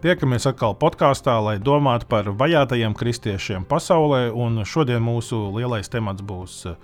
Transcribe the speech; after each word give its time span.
Tiekamies 0.00 0.46
atkal 0.48 0.72
podkāstā, 0.80 1.34
lai 1.44 1.58
domātu 1.60 2.06
par 2.08 2.30
vajātajiem 2.32 2.94
kristiešiem 2.96 3.66
pasaulē. 3.68 4.30
Šodien 4.64 5.02
mūsu 5.04 5.36
lielais 5.52 5.92
temats 5.92 6.24
būs 6.24 6.54
eh, 6.70 6.78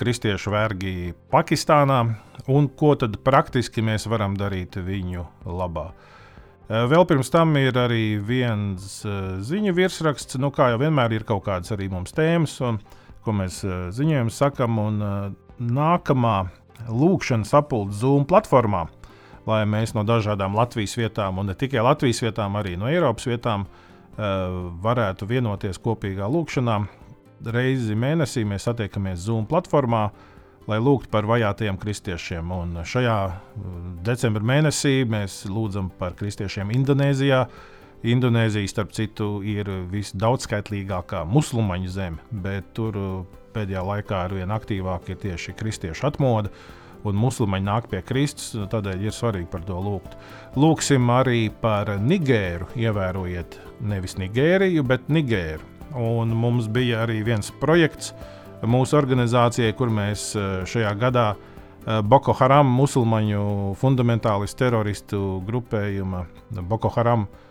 kristiešu 0.00 0.54
vergi 0.54 1.12
Pakistānā 1.28 1.98
un 2.48 2.70
ko 2.72 2.94
tad 2.96 3.18
praktiski 3.26 3.84
mēs 3.84 4.08
varam 4.08 4.38
darīt 4.40 4.80
viņu 4.80 5.26
labā. 5.44 5.90
Eh, 5.92 6.86
vēl 6.88 7.04
pirms 7.10 7.28
tam 7.34 7.52
ir 7.60 7.76
arī 7.76 8.16
viens 8.16 9.02
eh, 9.04 9.20
ziņu 9.44 9.76
virsraksts, 9.76 10.40
nu, 10.40 10.48
kā 10.48 10.70
jau 10.72 10.80
vienmēr 10.80 11.18
ir 11.18 11.28
kaut 11.28 11.44
kādas 11.50 11.76
arī 11.76 11.90
mums 11.92 12.16
tēmas, 12.16 12.56
un, 12.64 12.80
ko 13.20 13.36
mēs 13.36 13.60
ziņojam, 13.92 14.32
sakam, 14.32 14.80
un 14.80 15.04
nākamā 15.60 16.38
lūkšana 16.88 17.44
sapulce 17.52 18.00
Zoom 18.00 18.24
platformā 18.24 18.86
lai 19.48 19.62
mēs 19.68 19.94
no 19.96 20.04
dažādām 20.06 20.56
Latvijas 20.56 20.94
vietām, 20.98 21.40
un 21.42 21.50
ne 21.50 21.56
tikai 21.58 21.82
Latvijas 21.82 22.22
vietām, 22.22 22.56
arī 22.58 22.76
no 22.78 22.90
Eiropas 22.90 23.26
vietām, 23.26 23.66
eh, 23.66 24.22
varētu 24.82 25.26
vienoties 25.26 25.80
kopīgā 25.82 26.28
lūkšanā. 26.30 26.78
Reizi 27.42 27.94
mēnesī 27.98 28.44
mēs 28.46 28.68
satiekamies 28.68 29.18
Zoom 29.18 29.46
platformā, 29.46 30.10
lai 30.68 30.78
lūgtu 30.78 31.10
par 31.10 31.26
vajātajiem 31.26 31.78
kristiešiem. 31.78 32.52
Un 32.52 32.82
šajā 32.86 33.18
eh, 33.26 33.36
decembra 34.02 34.42
mēnesī 34.42 35.02
mēs 35.04 35.44
lūdzam 35.50 35.90
par 35.98 36.14
kristiešiem 36.14 36.70
Indonēzijā. 36.70 37.46
Indonēzija, 38.02 38.66
starp 38.66 38.90
citu, 38.90 39.42
ir 39.46 39.68
visdaudzskaitlīgākā 39.90 41.22
musulmaņu 41.30 41.88
zeme, 41.88 42.18
bet 42.30 42.72
tur 42.74 42.98
eh, 42.98 43.10
pēdējā 43.54 43.82
laikā 43.82 44.22
ar 44.26 44.38
vien 44.38 44.54
aktīvāk 44.54 45.10
ir 45.10 45.20
tieši 45.26 45.54
kristiešu 45.58 46.06
atmodu 46.06 46.50
un 47.08 47.18
musulmaņi 47.18 47.66
nāk 47.66 47.88
pie 47.90 48.02
Kristus, 48.06 48.52
tādēļ 48.72 49.06
ir 49.06 49.14
svarīgi 49.14 49.50
par 49.52 49.64
to 49.66 49.78
lūgt. 49.82 50.16
Lūksim 50.58 51.10
arī 51.12 51.46
par 51.62 51.90
Nigēru. 52.00 52.68
Ievērojiet 52.78 53.58
nevis 53.88 54.18
Nigēriju, 54.20 54.84
bet 54.86 55.08
Nigēru. 55.12 55.68
Un 55.98 56.32
mums 56.38 56.68
bija 56.72 57.02
arī 57.04 57.20
viens 57.26 57.52
projekts 57.60 58.14
mūsu 58.62 58.96
organizācijai, 58.96 59.74
kur 59.76 59.92
mēs 59.92 60.30
eh, 60.36 60.50
šajā 60.68 60.92
gadā 61.00 61.28
eh, 61.34 62.00
Boko 62.00 62.34
Haram 62.38 62.70
musulmaņu 62.78 63.74
fundamentālistu 63.80 64.64
teroristu 64.64 65.22
grupējuma 65.48 66.26
Boko 66.70 66.92
Haram 66.94 67.26
uh, 67.26 67.48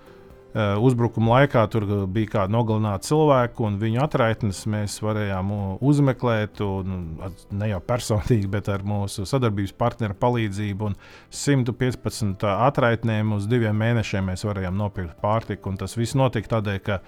uzbrukuma 0.54 1.38
laikā 1.38 1.64
tur 1.72 1.86
bija 2.12 2.34
kāda 2.36 2.52
nogalināta 2.52 3.08
cilvēka, 3.08 3.64
un 3.68 3.78
viņu 3.80 4.02
atraitnes 4.04 4.64
mēs 4.72 4.98
varējām 5.04 5.52
uzmeklēt. 5.80 6.62
Un, 6.66 7.00
ne 7.56 7.72
jau 7.72 7.80
personīgi, 7.88 8.50
bet 8.52 8.68
ar 8.72 8.84
mūsu 8.88 9.26
sadarbības 9.30 9.76
partneru 9.80 10.18
palīdzību. 10.20 10.92
115 11.42 12.48
atraitnēm 12.52 13.36
uz 13.38 13.48
diviem 13.52 13.78
mēnešiem 13.80 14.32
mēs 14.32 14.46
varējām 14.48 14.78
nopirkt 14.78 15.20
pārtiku. 15.24 15.76
Tas 15.80 15.96
viss 16.00 16.18
notika 16.20 16.58
tādēļ, 16.58 16.80
ka 16.84 17.02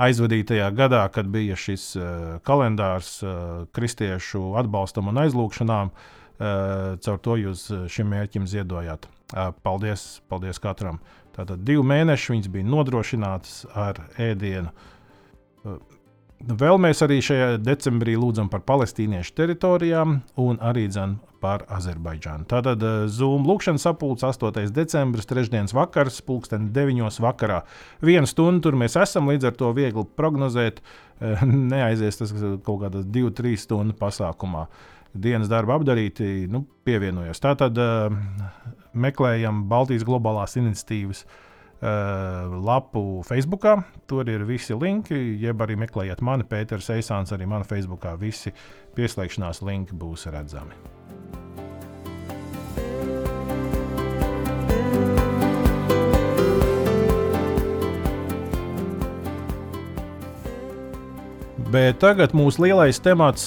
aizvadītajā 0.00 0.70
gadā, 0.76 1.02
kad 1.12 1.28
bija 1.28 1.56
šis 1.60 1.90
uh, 1.98 2.06
kalendārs 2.46 3.18
uh, 3.24 3.66
kristiešu 3.76 4.54
atbalstam 4.60 5.10
un 5.12 5.20
aizlūgšanām, 5.24 5.92
uh, 5.92 6.19
caur 6.40 7.18
to 7.20 7.36
jūs 7.36 7.66
šim 7.92 8.08
mērķim 8.14 8.48
ziedojāt. 8.48 9.06
Uh, 9.30 9.52
paldies, 9.62 10.18
paldies 10.32 10.58
katram! 10.58 10.98
Uh, 10.98 11.20
Tātad 11.36 11.62
divi 11.64 11.82
mēneši 11.86 12.34
viņas 12.34 12.50
bija 12.52 12.68
nodrošinātas 12.68 13.62
ar 13.78 14.02
ēdienu. 14.20 14.72
Uh, 15.64 15.78
vēl 16.40 16.80
mēs 16.82 17.00
arī 17.06 17.20
šajā 17.24 17.54
decembrī 17.62 18.16
lūdzam 18.18 18.50
par 18.52 18.64
palestīniešu 18.66 19.36
teritorijām 19.38 20.18
un 20.40 20.60
arī 20.60 20.88
par 21.40 21.64
Azerbaidžānu. 21.72 22.44
Tātad 22.50 22.82
uh, 22.84 23.06
Zoom 23.08 23.46
lūkšanas 23.48 23.86
sapulce 23.86 24.26
8. 24.28 24.68
decembris, 24.76 25.28
trešdienas 25.30 25.72
vakars, 25.72 26.20
pulksten 26.20 26.68
9. 26.76 27.08
vakarā. 27.24 27.62
Vienu 28.04 28.28
stundu 28.28 28.66
tur 28.66 28.76
mēs 28.76 28.98
esam, 29.00 29.30
līdz 29.32 29.48
ar 29.48 29.56
to 29.56 29.72
viegli 29.72 30.04
prognozēt, 30.18 30.82
uh, 30.82 31.46
neaizies 31.72 32.20
tas 32.20 32.34
kaut 32.66 32.82
kādā 32.84 33.06
2-3 33.06 33.56
stundu 33.68 33.96
pasākumā. 33.96 34.66
Dienas 35.10 35.50
darba 35.50 35.74
apdarīti, 35.78 36.46
nu, 36.50 36.62
pievienojos. 36.86 37.42
Tātad 37.42 37.78
meklējam 38.94 39.64
Baltijas 39.70 40.04
globālās 40.06 40.56
iniciatīvas 40.60 41.24
uh, 41.26 42.54
lapu 42.62 43.22
Facebook. 43.26 43.66
Tur 44.10 44.30
ir 44.30 44.46
visi 44.48 44.76
linki, 44.76 45.18
jeb 45.42 45.62
arī 45.66 45.78
meklējiet 45.80 46.22
mani, 46.22 46.46
Pēters 46.46 46.92
Eisāns, 46.94 47.34
arī 47.34 47.50
manā 47.50 47.68
Facebook. 47.68 48.06
Visi 48.20 48.54
pieslēgšanās 48.96 49.64
linki 49.66 49.98
būs 49.98 50.28
redzami. 50.30 50.99
Bet 61.70 62.00
tagad 62.02 62.32
mūsu 62.34 62.64
lielais 62.64 62.98
temats 62.98 63.44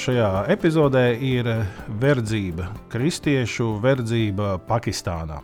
šajā 0.00 0.46
epizodē 0.48 1.10
ir 1.20 1.48
verdzība, 2.00 2.70
kristiešu 2.88 3.74
verdzība 3.82 4.54
Pakistānā. 4.64 5.42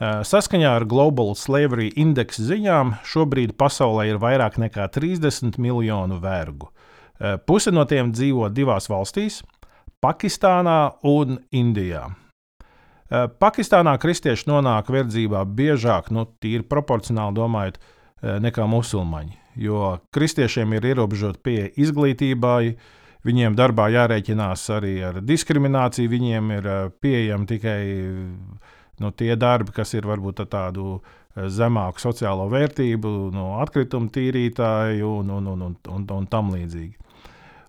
Saskaņā 0.00 0.70
ar 0.78 0.86
Global 0.88 1.34
Slavery 1.36 1.90
Index 2.00 2.40
ziņām 2.40 2.94
šobrīd 3.04 3.52
pasaulē 3.60 4.06
ir 4.14 4.20
vairāk 4.22 4.56
nekā 4.62 4.86
30 4.94 5.60
miljonu 5.60 6.16
vergu. 6.22 6.70
Puse 7.44 7.74
no 7.76 7.84
tiem 7.84 8.14
dzīvo 8.16 8.48
divās 8.48 8.88
valstīs- 8.88 9.42
Pakistānā 10.06 10.94
un 11.04 11.36
Indijā. 11.52 12.06
Pakistānā 13.12 13.98
kristieši 14.00 14.48
nonāk 14.48 14.88
verdzībā 14.88 15.44
biežāk, 15.44 16.08
nu, 16.16 16.24
tīri 16.40 16.64
proporcionāli 16.64 17.36
domājot, 17.36 17.76
nekā 18.40 18.64
musulmaņi 18.64 19.41
jo 19.56 19.98
kristiešiem 20.14 20.76
ir 20.76 20.92
ierobežota 20.92 21.40
pieeja 21.42 21.70
izglītībai. 21.76 22.76
Viņiem 23.22 23.54
darbā 23.54 23.86
jārēķinās 23.94 24.64
arī 24.74 24.96
ar 25.06 25.20
diskrimināciju, 25.22 26.10
viņiem 26.10 26.54
ir 26.56 26.66
eh, 26.66 26.86
pieejami 27.04 27.46
tikai 27.46 27.82
nu, 29.02 29.10
tie 29.14 29.36
darbi, 29.38 29.74
kas 29.76 29.94
ir 29.94 30.08
varbūt 30.10 30.42
tādu 30.50 30.96
eh, 30.98 31.46
zemāku 31.46 32.02
sociālo 32.02 32.48
vērtību, 32.50 33.12
no 33.34 33.60
atkrituma 33.62 34.10
tīrītāju 34.10 35.12
un, 35.20 35.30
un, 35.38 35.52
un, 35.54 35.62
un, 35.68 35.78
un, 35.94 36.08
un 36.18 36.26
tam 36.26 36.50
līdzīgi. 36.56 36.98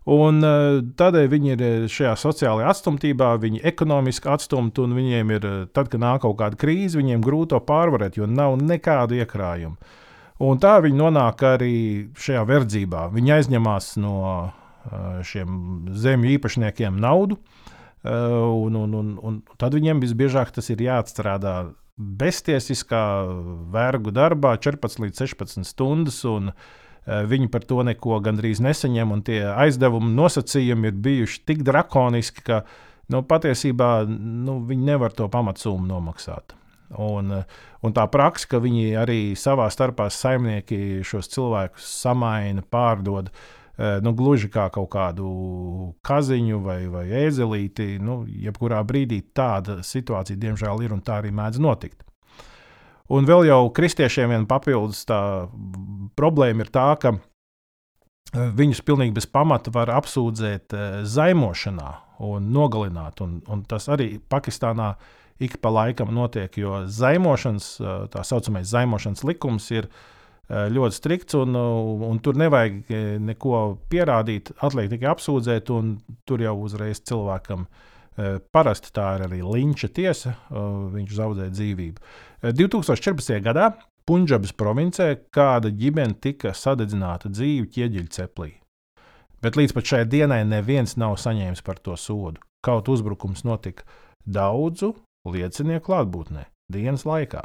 Un, 0.03 0.41
eh, 0.43 0.81
tādēļ 0.99 1.27
viņi 1.31 1.53
ir 1.53 1.65
šajā 1.91 2.15
sociālajā 2.19 2.71
atstumtībā, 2.73 3.35
viņi 3.39 3.61
ir 3.61 3.69
ekonomiski 3.71 4.33
atstumti, 4.33 4.81
un 4.83 4.97
viņiem 4.97 5.35
ir, 5.37 5.45
tad, 5.71 5.93
kad 5.93 6.01
nāk 6.01 6.25
kaut 6.25 6.39
kāda 6.41 6.59
krīze, 6.59 6.97
viņiem 6.99 7.21
grūti 7.23 7.53
to 7.53 7.61
pārvarēt, 7.63 8.17
jo 8.17 8.27
nav 8.27 8.57
nekādu 8.57 9.21
iekrājumu. 9.21 9.77
Un 10.41 10.57
tā 10.61 10.79
viņi 10.81 10.97
nonāk 10.97 11.43
arī 11.45 11.75
šajā 12.17 12.41
verdzībā. 12.49 13.07
Viņi 13.13 13.35
aizņemās 13.37 13.93
no 14.01 14.17
šiem 15.23 15.85
zemju 15.93 16.33
īpašniekiem 16.37 16.97
naudu, 16.99 17.37
un, 18.03 18.75
un, 18.75 18.95
un, 18.99 19.13
un 19.21 19.39
tad 19.61 19.77
viņiem 19.77 20.01
visbiežāk 20.03 20.51
tas 20.55 20.69
ir 20.73 20.81
jāatstrādā 20.83 21.55
beztiesiskā 21.97 23.03
vergu 23.71 24.11
darbā 24.11 24.55
14 24.57 25.03
līdz 25.05 25.21
16 25.23 25.69
stundas. 25.69 26.23
Viņi 27.03 27.49
par 27.51 27.65
to 27.67 27.83
neko 27.83 28.21
gandrīz 28.23 28.61
nesaņem, 28.63 29.11
un 29.11 29.21
tie 29.27 29.41
aizdevumi 29.51 30.13
nosacījumi 30.15 30.87
ir 30.87 30.99
bijuši 31.03 31.41
tik 31.49 31.63
drakoniski, 31.67 32.43
ka 32.47 32.61
nu, 33.11 33.19
patiesībā 33.27 34.05
nu, 34.07 34.61
viņi 34.69 34.87
nevar 34.93 35.15
to 35.15 35.27
pamatsummu 35.31 35.83
nomaksāt. 35.89 36.55
Un, 36.93 37.33
un 37.81 37.93
tā 37.95 38.05
praksa, 38.11 38.47
ka 38.51 38.61
viņi 38.61 38.93
arī 39.01 39.19
savā 39.39 39.69
starpā 39.73 40.09
saimnieki 40.13 41.01
šos 41.07 41.31
cilvēkus 41.33 41.87
samaina, 42.03 42.61
pārdod, 42.61 43.31
nu, 44.05 44.13
gluži 44.13 44.51
kā 44.53 44.67
kaut 44.73 44.91
kādu 44.93 45.27
kaziņu 46.05 46.61
vai, 46.61 46.79
vai 46.93 47.07
ēzelīti. 47.23 47.97
Nu, 48.03 48.21
jebkurā 48.27 48.83
brīdī 48.85 49.23
tāda 49.33 49.79
situācija, 49.85 50.37
diemžēl, 50.37 50.85
ir 50.85 50.93
un 50.93 51.01
tā 51.01 51.21
arī 51.23 51.33
mēdz 51.33 51.61
notikt. 51.63 52.03
Un 53.13 53.27
vēl 53.27 53.49
jau 53.49 53.67
kristiešiem 53.75 54.31
viena 54.31 54.47
papildus 54.49 55.03
tā 55.09 55.19
problēma 56.17 56.63
ir 56.63 56.71
tā, 56.73 56.87
ka 57.01 57.17
viņus 58.33 58.81
pilnīgi 58.85 59.13
bez 59.17 59.27
pamata 59.29 59.73
var 59.73 59.91
apsūdzēt 59.93 60.73
zaimošanā 61.09 61.91
un 62.23 62.49
nogalināt. 62.55 63.21
Un, 63.25 63.37
un 63.51 63.63
tas 63.69 63.89
arī 63.91 64.15
Pakistānā 64.31 64.93
ik 65.43 65.59
pa 65.61 65.71
laikam 65.73 66.13
notiek, 66.15 66.55
jo 66.57 66.83
zaimošanas, 66.87 67.69
tā 68.13 68.25
saucamais 68.27 68.69
zaimošanas 68.69 69.23
likums 69.27 69.69
ir 69.73 69.89
ļoti 70.49 70.97
strikts, 70.97 71.37
un, 71.39 71.55
un 71.55 72.19
tur 72.23 72.37
nevajag 72.37 72.91
neko 73.23 73.63
pierādīt, 73.89 74.53
atliek 74.63 74.91
tikai 74.91 75.09
apsūdzēt, 75.13 75.71
un 75.73 75.95
tur 76.27 76.43
jau 76.43 76.53
uzreiz 76.65 77.01
cilvēkam 77.07 77.65
parasti 78.53 78.91
tā 78.93 79.15
ir 79.17 79.25
arī 79.27 79.39
linča 79.41 79.89
tiesa, 79.89 80.35
viņš 80.51 81.15
zaudē 81.17 81.49
dzīvību. 81.53 82.13
2014. 82.53 83.39
gadā 83.41 83.71
Punjabas 84.03 84.51
provincē 84.51 85.13
kāda 85.31 85.71
ģimene 85.71 86.17
tika 86.19 86.51
sadedzināta 86.51 87.31
dzīvi 87.31 87.69
ķieģeļa 87.71 88.11
ceplī. 88.11 88.49
Bet 89.43 89.57
līdz 89.59 89.75
šai 89.83 90.05
dienai 90.07 90.43
neviens 90.47 90.95
nav 90.95 91.17
saņēmis 91.19 91.63
par 91.67 91.81
to 91.83 91.97
sodu. 91.99 92.39
Kaut 92.63 92.87
uzbrukums 92.87 93.43
notika 93.43 93.83
daudzu 94.23 94.93
liecinieku 95.27 95.89
klātbūtnē 95.89 96.45
dienas 96.71 97.03
laikā. 97.03 97.43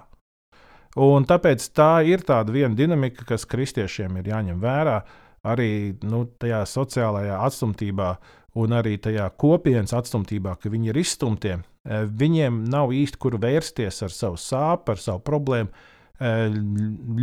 Un 0.99 1.27
tāpēc 1.29 1.67
tā 1.75 2.05
ir 2.07 2.23
tāda 2.27 2.55
viena 2.55 2.75
dinamika, 2.79 3.27
kas 3.27 3.47
kristiešiem 3.51 4.21
ir 4.21 4.31
jāņem 4.31 4.63
vērā 4.63 5.01
arī 5.47 5.99
nu, 6.07 6.25
tajā 6.41 6.63
sociālajā 6.67 7.41
atstumtībā 7.47 8.13
un 8.59 8.75
arī 8.79 8.97
tajā 9.03 9.29
kopienas 9.39 9.95
atstumtībā, 9.95 10.57
ka 10.59 10.71
viņi 10.71 10.91
ir 10.93 11.03
izstumti. 11.03 11.59
Eh, 11.59 12.07
viņiem 12.07 12.65
nav 12.71 12.95
īsti 12.95 13.21
kur 13.21 13.39
vērsties 13.43 14.03
ar 14.07 14.15
savu 14.15 14.39
sāpju, 14.39 14.95
ar 14.95 15.03
savu 15.03 15.23
problēmu. 15.27 15.71
Eh, 16.19 16.49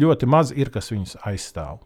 ļoti 0.04 0.28
maz 0.28 0.52
ir, 0.52 0.72
kas 0.72 0.92
viņus 0.92 1.18
aizstāv. 1.24 1.80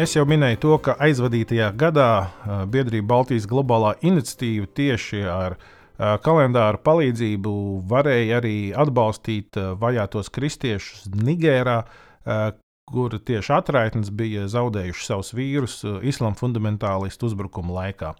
Es 0.00 0.14
jau 0.16 0.22
minēju 0.24 0.56
to, 0.62 0.76
ka 0.80 0.94
aizvadītajā 1.04 1.66
gadā 1.76 2.10
biedrība 2.72 3.10
Baltijas 3.10 3.44
globālā 3.50 3.90
iniciatīva 4.06 4.68
tieši 4.78 5.18
ar 5.28 5.58
kalendāra 6.24 6.80
palīdzību 6.80 7.52
varēja 7.90 8.38
arī 8.38 8.54
atbalstīt 8.72 9.58
vajātos 9.82 10.32
kristiešus 10.32 11.10
Nigērā, 11.20 11.82
kur 12.88 13.18
tieši 13.18 13.52
atraitnes 13.58 14.08
bija 14.16 14.46
zaudējuši 14.48 15.04
savus 15.04 15.34
vīrus 15.36 15.82
islāma 15.84 16.38
fundamentālistu 16.38 17.28
uzbrukuma 17.28 17.82
laikā. 17.82 18.14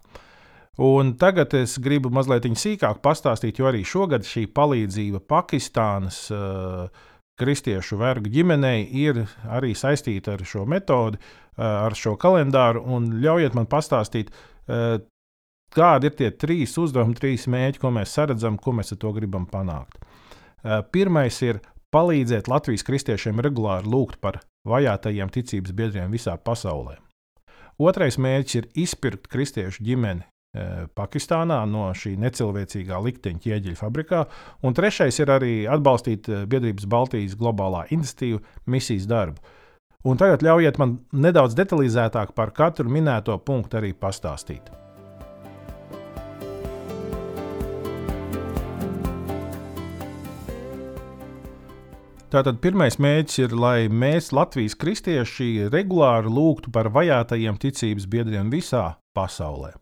Un 0.84 1.14
tagad 1.20 1.56
es 1.56 1.78
gribu 1.80 2.12
mazliet 2.12 2.44
sīkāk 2.44 3.00
pastāstīt, 3.00 3.56
jo 3.56 3.72
arī 3.72 3.86
šogad 3.88 4.28
šī 4.28 4.50
palīdzība 4.52 5.24
Pakistānas 5.32 6.26
uh, 6.34 6.92
kristiešu 7.40 7.96
vergu 8.00 8.30
ģimenei 8.32 8.84
ir 9.00 9.24
arī 9.48 9.72
saistīta 9.76 10.36
ar 10.36 10.44
šo 10.46 10.66
metodi, 10.68 11.20
ar 11.60 11.96
šo 11.98 12.16
kalendāru. 12.20 12.82
Ļaujiet 13.20 13.56
man 13.58 13.68
pastāstīt, 13.70 14.32
kādi 15.76 16.08
ir 16.08 16.16
tie 16.18 16.30
trīs 16.32 16.72
uzdevumi, 16.80 17.18
trīs 17.18 17.44
mērķi, 17.50 17.82
ko 17.82 17.92
mēs 17.94 18.16
saredzam, 18.16 18.56
ko 18.58 18.74
mēs 18.78 18.94
ar 18.96 19.00
to 19.04 19.12
gribam 19.16 19.44
panākt. 19.50 20.00
Pirmais 20.92 21.38
ir 21.44 21.60
palīdzēt 21.94 22.48
Latvijas 22.50 22.86
kristiešiem 22.86 23.40
regulāri 23.42 23.88
lūgt 23.90 24.20
par 24.22 24.40
vajātajiem 24.68 25.30
ticības 25.32 25.72
biedriem 25.76 26.10
visā 26.12 26.36
pasaulē. 26.38 26.98
Otrais 27.80 28.18
mērķis 28.20 28.58
ir 28.58 28.66
izpirkt 28.82 29.30
kristiešu 29.32 29.84
ģimeni 29.86 30.26
Pakistānā 30.98 31.60
no 31.70 31.86
šī 31.94 32.16
necilvēcīgā 32.18 32.98
likteņa 33.06 33.40
ķieģeļa 33.44 33.78
fabrikā. 33.78 34.24
Un 34.66 34.74
trešais 34.74 35.20
ir 35.22 35.30
arī 35.30 35.52
atbalstīt 35.70 36.26
biedrības 36.50 36.88
Baltijas 36.90 37.36
globālā 37.38 37.84
iniciatīva 37.94 38.42
misijas 38.66 39.06
darbu. 39.10 39.38
Un 40.00 40.16
tagad 40.16 40.40
ļaujiet 40.40 40.78
man 40.80 40.94
nedaudz 41.12 41.52
detalizētāk 41.58 42.32
par 42.32 42.54
katru 42.56 42.88
minēto 42.88 43.34
punktu 43.44 43.76
arī 43.82 43.90
pastāstīt. 43.92 44.70
Tātad 52.30 52.60
pirmais 52.62 52.94
mērķis 53.02 53.40
ir, 53.42 53.54
lai 53.58 53.90
mēs, 53.90 54.30
Latvijas 54.32 54.76
kristieši, 54.78 55.66
regulāri 55.72 56.30
lūgtu 56.30 56.70
par 56.72 56.88
vajātajiem 56.94 57.58
ticības 57.60 58.06
biedriem 58.06 58.52
visā 58.54 58.84
pasaulē. 59.18 59.74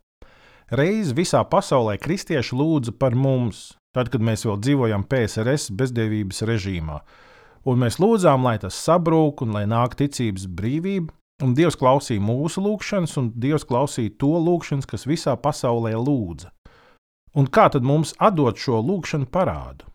Reiz 0.73 1.13
visā 1.15 1.45
pasaulē 1.45 1.99
kristieši 2.01 2.57
lūdza 2.57 2.97
par 2.99 3.15
mums, 3.15 3.77
tad, 3.95 4.09
kad 4.11 4.25
mēs 4.25 4.49
vēl 4.49 4.59
dzīvojam 4.65 5.05
PSRS 5.07 5.71
bezdievības 5.77 6.43
režīmā 6.49 7.03
un 7.69 7.83
mēs 7.85 7.99
lūdzām, 8.01 8.47
lai 8.47 8.57
tas 8.63 8.77
sabrūk 8.87 9.45
un 9.45 9.55
lai 9.57 9.67
nāk 9.69 9.99
ticības 9.99 10.49
brīvība. 10.49 11.13
Un 11.45 11.53
Dievs 11.55 11.77
klausīja 11.79 12.23
mūsu 12.25 12.65
lūgšanas, 12.65 13.13
un 13.21 13.29
Dievs 13.39 13.67
klausīja 13.69 14.17
to 14.19 14.33
lūgšanas, 14.43 14.89
kas 14.91 15.07
visā 15.07 15.37
pasaulē 15.39 15.93
lūdza. 15.95 16.51
Un 17.39 17.47
kā 17.47 17.69
tad 17.71 17.87
mums 17.87 18.17
atdot 18.19 18.59
šo 18.59 18.81
lūgšanu 18.83 19.29
parādu? 19.31 19.87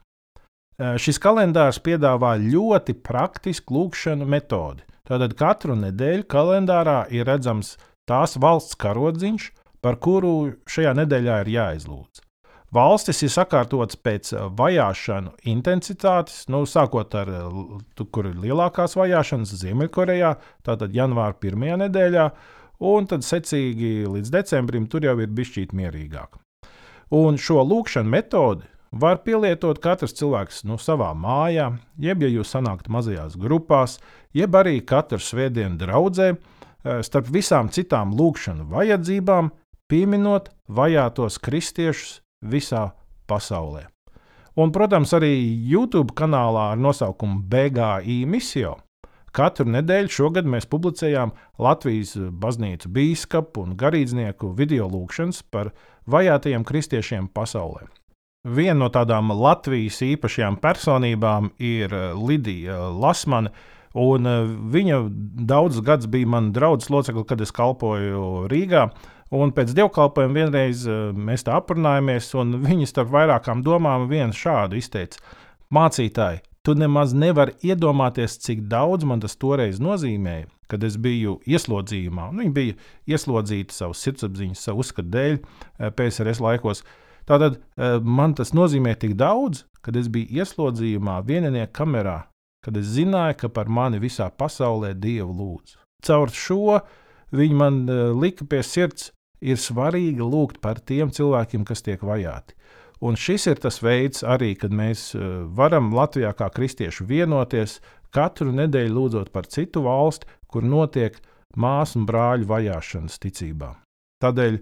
Šis 0.79 1.19
kalendārs 1.21 1.81
piedāvā 1.83 2.37
ļoti 2.39 2.95
praktisku 3.03 3.75
lūgšanu 3.75 4.25
metodi. 4.29 4.85
Tātad 5.03 5.35
katru 5.35 5.75
nedēļu 5.75 6.23
kalendārā 6.31 7.03
ir 7.11 7.27
redzams 7.27 7.75
tās 8.07 8.37
valsts 8.39 8.79
karodziņš, 8.79 9.49
par 9.83 9.99
kuru 9.99 10.53
šajā 10.63 10.95
nedēļā 11.01 11.41
ir 11.43 11.51
jāizlūdz. 11.57 12.23
Valstis 12.73 13.19
ir 13.21 13.29
sakārtotas 13.29 13.99
pēc 14.01 14.31
eh, 14.33 14.45
vajāšanu 14.57 15.35
intensitātes, 15.51 16.47
nu, 16.49 16.63
sākot 16.69 17.13
ar, 17.19 17.29
tu, 17.93 18.07
kur 18.09 18.31
ir 18.31 18.39
lielākās 18.41 18.95
vajāšanas 18.97 19.53
Ziemeļkorejā, 19.61 20.33
tātad 20.65 20.95
janvāra 20.95 21.37
pirmajā 21.37 21.77
nedēļā, 21.83 22.27
un 22.89 23.09
tad 23.09 23.25
secīgi 23.27 24.07
līdz 24.09 24.31
decembrim 24.33 24.87
tur 24.89 25.05
jau 25.05 25.17
ir 25.21 25.29
bijis 25.29 25.75
mierīgāk. 25.75 26.39
Un 27.13 27.37
šo 27.37 27.61
lūkšanu 27.61 28.09
metodi 28.09 28.65
var 28.89 29.19
pielietot 29.25 29.77
katrs 29.81 30.15
cilvēks 30.17 30.63
nu, 30.65 30.79
savā 30.81 31.11
mājā, 31.13 31.69
jeb, 32.01 32.25
ja 32.25 32.31
jūs 32.31 32.55
sanākat 32.55 32.89
mazajās 32.89 33.37
grupās, 33.37 33.99
jeb 34.33 34.55
arī 34.57 34.79
katru 34.81 35.21
svētdienu 35.21 35.77
draudzē, 35.83 36.31
eh, 36.33 37.03
starp 37.05 37.29
visām 37.29 37.69
citām 37.69 38.17
lūkšanu 38.17 38.65
vajadzībām, 38.73 39.53
pieminot 39.91 40.49
vajātos 40.73 41.37
kristiešus 41.37 42.22
visā 42.43 42.91
pasaulē. 43.27 43.87
Un, 44.53 44.69
protams, 44.69 45.15
arī 45.17 45.33
YouTube 45.65 46.13
kanālā 46.13 46.73
ar 46.73 46.81
nosaukumu 46.81 47.41
BGI 47.49 48.21
misija. 48.29 48.75
Katru 49.33 49.65
nedēļu 49.73 50.11
šogad 50.13 50.45
mēs 50.45 50.69
publicējām 50.69 51.31
Latvijas 51.57 52.13
baznīcu 52.37 52.91
biskupu 52.93 53.63
un 53.65 53.73
garīdznieku 53.79 54.51
video 54.53 54.85
lūkšanas 54.91 55.41
par 55.49 55.71
vajātajiem 56.05 56.65
kristiešiem 56.69 57.31
pasaulē. 57.33 57.87
Viena 58.43 58.75
no 58.83 58.91
tādām 58.93 59.31
Latvijas 59.33 60.01
īpašajām 60.05 60.59
personībām 60.61 61.49
ir 61.63 61.95
Lidija 62.19 62.91
Lasmane, 62.91 63.49
un 63.97 64.27
viņa 64.73 64.99
daudzus 65.49 65.81
gadus 65.85 66.09
bija 66.11 66.29
mana 66.29 66.53
draudzes 66.53 66.91
locekle, 66.93 67.23
kad 67.25 67.41
es 67.41 67.55
kalpoju 67.55 68.45
Rīgā. 68.51 68.89
Un 69.33 69.49
pēc 69.49 69.71
dievkalpojuma 69.73 70.35
vienreiz 70.35 70.83
eh, 70.85 71.09
mēs 71.13 71.45
tā 71.47 71.55
aprunājāmies, 71.57 72.29
un 72.37 72.57
viņi 72.61 72.89
starp 72.89 73.13
vairākām 73.15 73.63
domām 73.65 74.05
viens 74.11 74.37
šādu 74.37 74.77
izteica: 74.77 75.21
Mācītāji, 75.73 76.43
tu 76.61 76.75
nemaz 76.77 77.15
nevari 77.17 77.55
iedomāties, 77.65 78.37
cik 78.43 78.67
daudz 78.69 79.07
man 79.09 79.23
tas 79.23 79.33
toreiz 79.41 79.79
nozīmēja, 79.81 80.45
kad 80.69 80.85
es 80.85 80.99
biju 81.01 81.39
ieslodzījumā. 81.49 82.27
Nu, 82.29 82.43
viņi 82.43 82.53
bija 82.53 82.75
ieslodzīti 83.09 83.73
savu 83.73 83.97
sirdsapziņu, 83.97 84.59
savu 84.59 84.85
uzskatu 84.85 85.09
dēļ 85.15 85.39
eh, 85.39 85.89
PSRS 85.97 86.43
laikos. 86.43 86.83
Tātad 87.25 87.57
eh, 87.57 87.97
man 88.05 88.37
tas 88.37 88.53
nozīmē 88.53 88.93
tik 89.01 89.17
daudz, 89.17 89.63
kad 89.81 89.97
es 89.97 90.11
biju 90.13 90.43
ieslodzījumā 90.43 91.17
vieninieka 91.25 91.73
kamerā, 91.81 92.19
kad 92.63 92.77
es 92.77 92.93
zināju, 92.99 93.39
ka 93.41 93.51
par 93.57 93.65
mani 93.65 93.97
visā 94.03 94.29
pasaulē 94.29 94.93
Dievu 94.93 95.33
lūdz. 95.41 95.79
Caur 96.05 96.29
šo 96.29 96.77
viņi 97.33 97.57
man 97.57 97.83
lika 98.19 98.45
pie 98.45 98.61
sirds 98.61 99.09
ir 99.43 99.59
svarīgi 99.59 100.23
lūgt 100.23 100.61
par 100.63 100.79
tiem 100.79 101.11
cilvēkiem, 101.13 101.65
kas 101.67 101.83
tiek 101.85 102.03
vajāti. 102.03 102.55
Un 103.03 103.17
šis 103.19 103.49
ir 103.51 103.59
tas 103.59 103.81
veids, 103.83 104.23
arī, 104.23 104.53
kad 104.55 104.71
mēs 104.71 105.11
eh, 105.15 105.23
varam 105.57 105.91
Latvijā 105.95 106.31
kā 106.39 106.47
kristieši 106.53 107.07
vienoties, 107.09 107.81
katru 108.13 108.53
nedēļu 108.55 108.93
lūdzot 108.95 109.33
par 109.33 109.49
citu 109.51 109.83
valsti, 109.83 110.29
kur 110.47 110.63
notiek 110.63 111.17
māsu 111.57 111.99
un 111.99 112.07
brāļu 112.09 112.47
vajāšanas 112.49 113.19
ticībā. 113.21 113.73
Tādēļ 114.23 114.59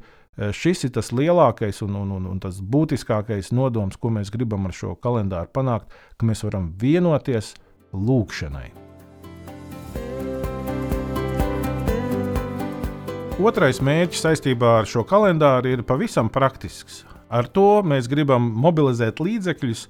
šis 0.56 0.86
ir 0.88 0.94
tas 0.96 1.12
lielākais 1.12 1.82
un, 1.86 1.96
un, 2.02 2.14
un, 2.18 2.30
un 2.34 2.40
tas 2.42 2.62
būtiskākais 2.64 3.52
nodoms, 3.56 4.00
ko 4.00 4.10
mēs 4.10 4.32
gribam 4.34 4.66
ar 4.66 4.76
šo 4.76 4.96
kalendāru 5.04 5.52
panākt, 5.54 5.92
ka 6.18 6.26
mēs 6.26 6.46
varam 6.48 6.72
vienoties 6.82 7.54
lūgšanai. 7.94 8.91
Otrais 13.42 13.80
mērķis 13.82 14.20
saistībā 14.22 14.72
ar 14.84 14.86
šo 14.86 15.02
kalendāru 15.08 15.72
ir 15.72 15.82
pavisam 15.88 16.28
praktisks. 16.30 17.00
Ar 17.26 17.48
to 17.50 17.80
mēs 17.82 18.06
gribam 18.12 18.52
mobilizēt 18.54 19.18
līdzekļus, 19.18 19.82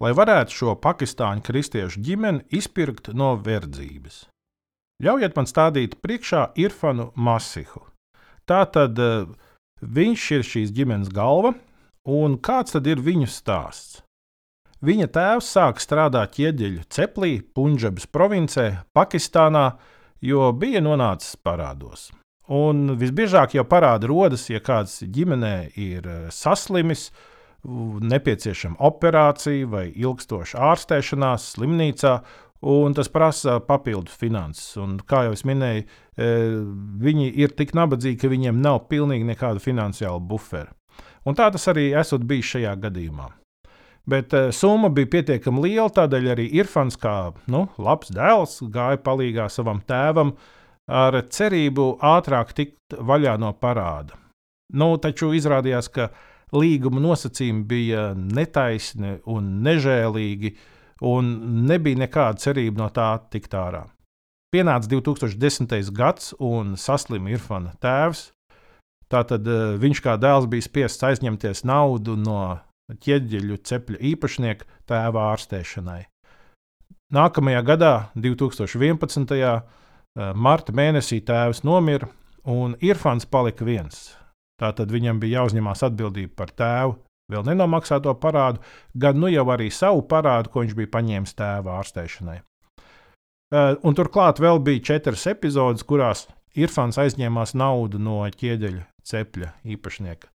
lai 0.00 0.12
varētu 0.16 0.56
šo 0.56 0.76
pakistāņu 0.80 1.44
kristiešu 1.44 2.00
ģimeni 2.06 2.46
izpirkt 2.56 3.10
no 3.12 3.34
verdzības. 3.36 4.22
Ļaujiet 5.04 5.36
man 5.36 5.50
stādīt 5.50 5.98
priekšā 6.00 6.46
Irfanu 6.64 7.10
Masihu. 7.12 7.84
Tā 8.48 8.62
tad 8.72 8.96
uh, 8.96 9.28
viņš 9.84 10.26
ir 10.38 10.48
šīs 10.54 10.72
ģimenes 10.72 11.12
galva, 11.12 11.52
un 12.08 12.40
kāds 12.40 12.72
tad 12.78 12.88
ir 12.88 13.04
viņu 13.04 13.28
stāsts? 13.28 14.00
Viņa 14.80 15.12
tēvs 15.12 15.52
sāka 15.58 15.84
strādāt 15.84 16.38
ķieģeļu 16.40 16.88
ceplī, 16.88 17.36
Punjabas 17.44 18.08
provincē, 18.08 18.68
Pakistānā, 18.96 19.74
jo 20.24 20.52
bija 20.56 20.80
nonācis 20.80 21.36
parādos. 21.36 22.14
Un 22.52 22.90
visbiežāk 23.00 23.54
jau 23.56 23.64
parādi 23.64 24.08
rodas, 24.10 24.50
ja 24.50 24.60
kāds 24.60 24.98
ģimenē 25.00 25.54
ir 25.80 26.04
eh, 26.04 26.24
saslimis, 26.28 27.08
nepieciešama 27.64 28.76
operācija 28.84 29.68
vai 29.72 29.86
ilgstoša 29.96 30.58
ārstēšanās 30.68 31.46
slimnīcā, 31.54 32.18
un 32.68 32.96
tas 32.96 33.08
prasa 33.08 33.56
papildu 33.64 34.12
finanses. 34.12 34.74
Un, 34.76 34.98
kā 35.00 35.22
jau 35.24 35.32
es 35.36 35.44
minēju, 35.48 35.86
eh, 36.20 36.58
viņi 37.06 37.30
ir 37.40 37.54
tik 37.56 37.72
nabadzīgi, 37.72 38.20
ka 38.20 38.28
viņiem 38.32 38.60
nav 38.60 38.82
pilnīgi 38.92 39.24
nekāda 39.30 39.62
finansiāla 39.64 40.20
bufera. 40.20 40.74
Un 41.24 41.38
tā 41.38 41.48
tas 41.48 41.64
arī 41.72 41.94
esot 41.96 42.26
bijis 42.28 42.50
šajā 42.52 42.74
gadījumā. 42.82 43.30
Bet 44.04 44.34
uh, 44.36 44.50
summa 44.52 44.90
bija 44.92 45.08
pietiekami 45.08 45.62
liela, 45.64 45.88
tādēļ 45.88 46.26
arī 46.34 46.44
Irfans, 46.58 46.98
kā 47.00 47.32
nu, 47.48 47.62
labs 47.80 48.10
dēls, 48.12 48.58
gāja 48.68 48.98
palīdzīgā 49.00 49.46
savam 49.48 49.80
tēvam, 49.88 50.34
uh, 50.34 50.63
ar 50.90 51.16
cerību 51.32 51.88
ātrāk 52.04 52.52
tikt 52.56 52.96
vaļā 52.98 53.36
no 53.40 53.52
parāda. 53.56 54.18
Nu, 54.74 54.94
taču 54.98 55.32
izrādījās, 55.36 55.88
ka 55.92 56.10
līguma 56.54 57.02
nosacījumi 57.02 57.64
bija 57.68 58.04
netaisni 58.14 59.18
un 59.30 59.58
nežēlīgi, 59.64 60.54
un 61.04 61.34
nebija 61.68 62.04
nekāda 62.04 62.40
cerība 62.46 62.84
no 62.84 62.88
tā 62.94 63.10
tikt 63.30 63.54
ārā. 63.58 63.84
Pienāca 64.54 64.86
2010. 64.92 65.74
gads, 65.94 66.32
un 66.38 66.76
saslima 66.78 67.32
Irfana 67.34 67.74
tēvs. 67.82 68.28
Tātad 69.10 69.46
uh, 69.50 69.74
viņš 69.78 70.00
kā 70.04 70.14
dēls 70.18 70.46
bija 70.50 70.64
spiests 70.64 71.04
aizņemties 71.04 71.64
naudu 71.66 72.14
no 72.16 72.56
ķieģeļu 73.04 73.58
cepļa 73.66 74.00
īpašnieka 74.12 74.68
tēva 74.88 75.30
ārstēšanai. 75.32 76.02
Nākamajā 77.14 77.62
gadā, 77.66 77.92
2011. 78.16 79.34
Eh, 79.36 79.60
marta 80.14 80.72
mēnesī 80.72 81.20
tēvs 81.26 81.64
nomira, 81.66 82.08
un 82.44 82.76
Irfans 82.84 83.26
palika 83.26 83.66
viens. 83.66 84.12
Tātad 84.60 84.92
viņam 84.94 85.18
bija 85.22 85.40
jāuzņemās 85.40 85.82
atbildība 85.88 86.36
par 86.38 86.52
tēvu 86.54 86.98
vēl 87.32 87.44
nenomaksāto 87.48 88.12
parādu, 88.20 88.60
gan 88.94 89.18
nu 89.18 89.30
jau 89.32 89.46
arī 89.54 89.70
savu 89.72 90.04
parādu, 90.08 90.52
ko 90.52 90.64
viņš 90.64 90.76
bija 90.78 90.92
paņēmis 90.92 91.36
tēva 91.38 91.78
ārstēšanai. 91.80 92.38
Eh, 93.54 93.76
un 93.82 93.96
turklāt 93.96 94.40
vēl 94.42 94.60
bija 94.64 94.84
četras 94.92 95.26
epizodes, 95.30 95.84
kurās 95.86 96.26
Irfans 96.54 96.98
aizņēmās 97.00 97.56
naudu 97.58 97.98
no 97.98 98.22
ķieģeļa 98.30 98.84
cepļa 99.04 99.50
īpašnieka. 99.74 100.30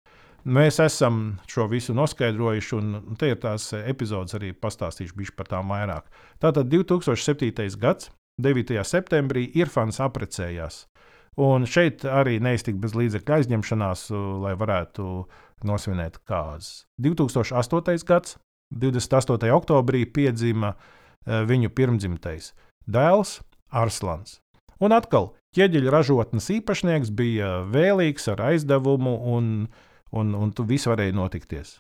Mēs 0.50 0.80
esam 0.80 1.40
šo 1.52 1.68
visu 1.72 1.94
noskaidrojuši, 1.94 2.76
un 2.78 3.16
te 3.20 3.34
ir 3.34 3.40
tās 3.44 3.70
epizodes 3.76 4.38
arī 4.38 4.54
pastāstīšu 4.56 5.36
par 5.36 5.50
tām 5.52 5.72
vairāk. 5.72 6.08
Tātad 6.40 6.72
2007. 6.72 7.76
gads 7.78 8.10
9. 8.40 8.80
septembrī 8.88 9.50
Irfans 9.60 10.00
apprecējās. 10.04 10.86
Un 11.40 11.64
šeit 11.70 12.04
arī 12.08 12.40
neiztika 12.44 12.80
bez 12.82 12.96
līdzekļu 12.98 13.36
aizņemšanās, 13.38 14.10
lai 14.44 14.56
varētu 14.60 15.06
nosvinēt 15.68 16.20
kāzas. 16.28 16.86
2008. 17.00 18.04
gads, 18.08 18.38
28. 18.76 19.52
oktobrī 19.56 20.06
piedzima 20.06 20.74
e, 20.74 21.42
viņu 21.48 21.72
pirmdzimtais 21.76 22.52
dēls 22.88 23.40
Arslans. 23.70 24.40
Un 24.80 24.96
atkal 24.96 25.34
ķieģeļa 25.58 25.94
ražotnes 25.94 26.50
īpašnieks 26.60 27.12
bija 27.16 27.60
vēlīgs 27.72 28.30
ar 28.32 28.44
aizdevumu, 28.52 29.16
un, 29.36 29.68
un, 30.12 30.36
un 30.36 30.52
tu 30.56 30.66
viss 30.68 30.88
varēja 30.90 31.16
notikties. 31.16 31.80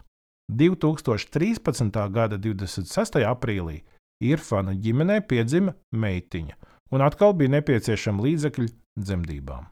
2013. 0.49 1.93
gada 2.09 2.39
26. 2.41 3.21
aprīlī 3.27 3.83
Irfana 4.19 4.75
ģimenē 4.75 5.21
piedzima 5.27 5.73
meitiņa, 5.95 6.55
un 6.91 7.03
atkal 7.05 7.35
bija 7.39 7.55
nepieciešama 7.57 8.25
līdzekļi 8.25 8.67
dzemdībām. 8.99 9.67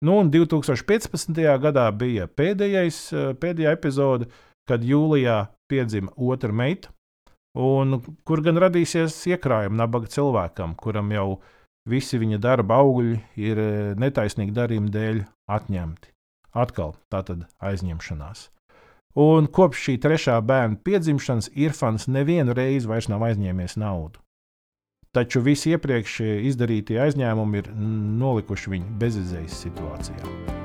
Nu, 0.00 0.16
un 0.22 0.30
2015. 0.32 1.36
gadā 1.60 1.90
bija 1.92 2.26
pēdējais, 2.26 3.00
eh, 3.12 3.32
pēdējā 3.36 3.74
epizode, 3.76 4.30
kad 4.68 4.84
jūlijā 4.86 5.50
piedzima 5.68 6.12
otra 6.16 6.52
meita, 6.52 6.88
un 7.58 8.00
kur 8.24 8.40
gan 8.40 8.56
radīsies 8.56 9.18
iekrājumi 9.34 9.76
nabaga 9.76 10.06
cilvēkam, 10.06 10.76
kuram 10.76 11.10
jau 11.12 11.40
visi 11.88 12.18
viņa 12.18 12.38
darba 12.40 12.78
augļi 12.80 13.18
ir 13.36 13.58
eh, 13.58 13.94
netaisnīgi 13.98 14.54
darījuma 14.56 14.94
dēļ 14.94 15.20
atņemti. 15.50 16.14
Atkal 16.54 16.96
tātad 17.12 17.44
aizņemšanās. 17.60 18.48
Un 19.18 19.48
kopš 19.50 19.86
šī 19.88 19.96
trešā 20.04 20.36
bērna 20.46 20.78
piedzimšanas 20.86 21.50
Irfans 21.58 22.06
nevienu 22.06 22.54
reizi 22.54 22.86
vairs 22.86 23.10
nav 23.10 23.24
aizņēmies 23.26 23.74
naudu. 23.82 24.22
Taču 25.10 25.42
visi 25.42 25.72
iepriekš 25.74 26.20
izdarītie 26.46 27.00
aizņēmumi 27.02 27.58
ir 27.58 27.72
nolikuši 27.74 28.76
viņu 28.76 28.96
bezizējas 29.02 29.58
situācijā. 29.66 30.58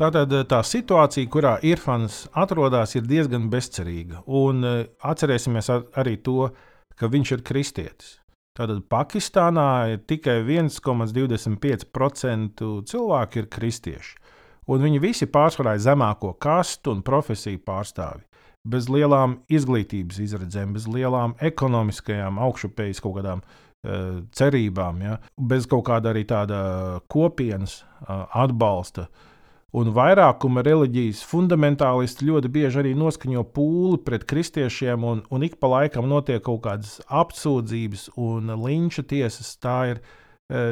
Tātad 0.00 0.32
tā 0.48 0.62
situācija, 0.64 1.28
kurā 1.28 1.56
Irfans 1.64 2.22
atrodas, 2.32 2.94
ir 2.96 3.04
diezgan 3.04 3.50
bezcerīga. 3.52 4.22
Un 4.24 4.64
eh, 4.64 4.78
atcerēsimies 5.04 5.68
arī 5.72 6.16
to, 6.24 6.48
ka 6.96 7.08
viņš 7.08 7.32
ir 7.36 7.42
kristietis. 7.44 8.19
Tātad 8.60 8.82
Pakistānā 8.92 9.94
ir 9.94 10.02
tikai 10.04 10.42
1,25% 10.44 12.66
cilvēki 12.90 13.40
ir 13.40 13.46
kristieši, 13.54 14.18
un 14.68 14.82
viņi 14.84 14.98
visi 15.00 15.24
pārsvarā 15.32 15.72
ir 15.78 15.82
zemāko 15.86 16.34
kastu 16.36 16.92
un 16.92 17.00
profesiju 17.06 17.62
pārstāvi. 17.64 18.20
Bez 18.68 18.90
lielām 18.92 19.40
izglītības 19.48 20.20
izredzēm, 20.20 20.76
bez 20.76 20.84
lielām 20.84 21.32
ekonomiskajām 21.40 22.36
augšupejas 22.44 23.00
kaut 23.00 23.16
kādām 23.16 23.40
uh, 23.40 24.20
cerībām, 24.36 25.00
ja? 25.08 25.16
bez 25.40 25.64
kaut 25.64 25.88
kāda 25.88 26.12
arī 26.12 26.28
tāda 26.28 27.00
kopienas 27.08 27.80
uh, 27.80 28.28
atbalsta. 28.44 29.08
Uh, 29.08 29.29
Un 29.70 29.92
vairākuma 29.94 30.64
reliģijas 30.66 31.20
fundamentālisti 31.30 32.26
ļoti 32.26 32.48
bieži 32.50 32.80
arī 32.80 32.94
noskaņo 32.98 33.44
pūli 33.54 34.00
pret 34.02 34.24
kristiešiem, 34.26 35.04
un, 35.06 35.20
un 35.30 35.46
ik 35.46 35.60
pa 35.62 35.70
laikam 35.70 36.08
notiek 36.10 36.42
kaut 36.42 36.64
kādas 36.64 36.96
apsūdzības 37.06 38.08
un 38.18 38.50
linča 38.64 39.04
tiesas. 39.06 39.52
Tā 39.62 39.76
ir 39.92 40.00
e, 40.00 40.64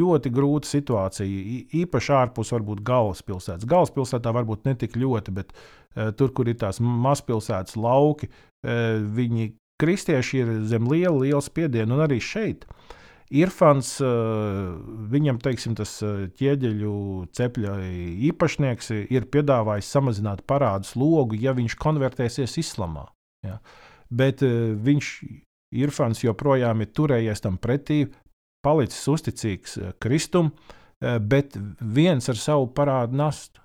ļoti 0.00 0.34
grūta 0.34 0.66
situācija. 0.66 1.62
Īpaši 1.84 2.14
ārpus 2.18 2.50
varbūt 2.56 2.82
galvaspilsētas. 2.90 3.70
Galvaspilsētā 3.70 4.34
varbūt 4.34 4.66
ne 4.66 4.74
tik 4.82 4.98
ļoti, 4.98 5.36
bet 5.36 5.54
uh, 5.54 6.10
tur, 6.18 6.34
kur 6.34 6.50
ir 6.50 6.58
tās 6.58 6.82
mazpilsētas 6.82 7.78
lauki, 7.78 8.32
uh, 8.66 8.98
viņi 8.98 9.52
kristieši 9.80 10.42
ir 10.42 10.56
zem 10.66 10.90
liela, 10.90 11.20
liela 11.22 11.44
spiediena 11.44 11.94
un 11.94 12.02
arī 12.08 12.18
šeit. 12.18 12.66
Uh, 12.66 12.96
Irfans, 13.30 13.92
eh, 14.02 14.06
viņam 15.10 15.38
teiksim, 15.38 15.76
tas 15.78 15.92
eh, 16.02 16.24
ķieģeļu 16.34 16.94
cepļa 17.38 17.76
īpašnieks, 18.26 18.90
ir 19.06 19.28
piedāvājis 19.30 19.90
samazināt 19.94 20.42
parādu 20.50 20.88
slogu, 20.88 21.38
ja 21.38 21.54
viņš 21.54 21.76
konvertēsies 21.78 22.58
islamā. 22.58 23.06
Ja. 23.46 23.60
Bet 24.10 24.42
eh, 24.42 24.74
viņš, 24.74 25.12
Irfans, 25.78 26.24
joprojām 26.24 26.82
ir 26.82 26.90
turējies 26.90 27.44
tam 27.44 27.60
pretī, 27.62 28.02
palicis 28.66 29.06
uzticīgs 29.08 29.78
Kristum, 30.02 30.50
bet 31.00 31.54
viens 31.80 32.26
ar 32.28 32.36
savu 32.36 32.66
parādu 32.74 33.14
nastu. 33.16 33.62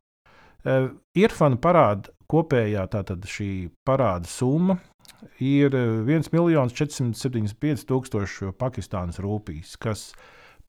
Irfana 1.18 1.58
parāda 1.60 2.14
kopējā 2.32 2.86
tātad 2.94 3.26
šī 3.28 3.50
parāda 3.84 4.30
summa 4.30 4.78
ir 5.40 5.76
1 5.76 6.30
475 6.32 7.86
tūkstoši 7.90 8.52
Pakistānas 8.60 9.20
rūpīs, 9.24 9.78
kas 9.82 10.12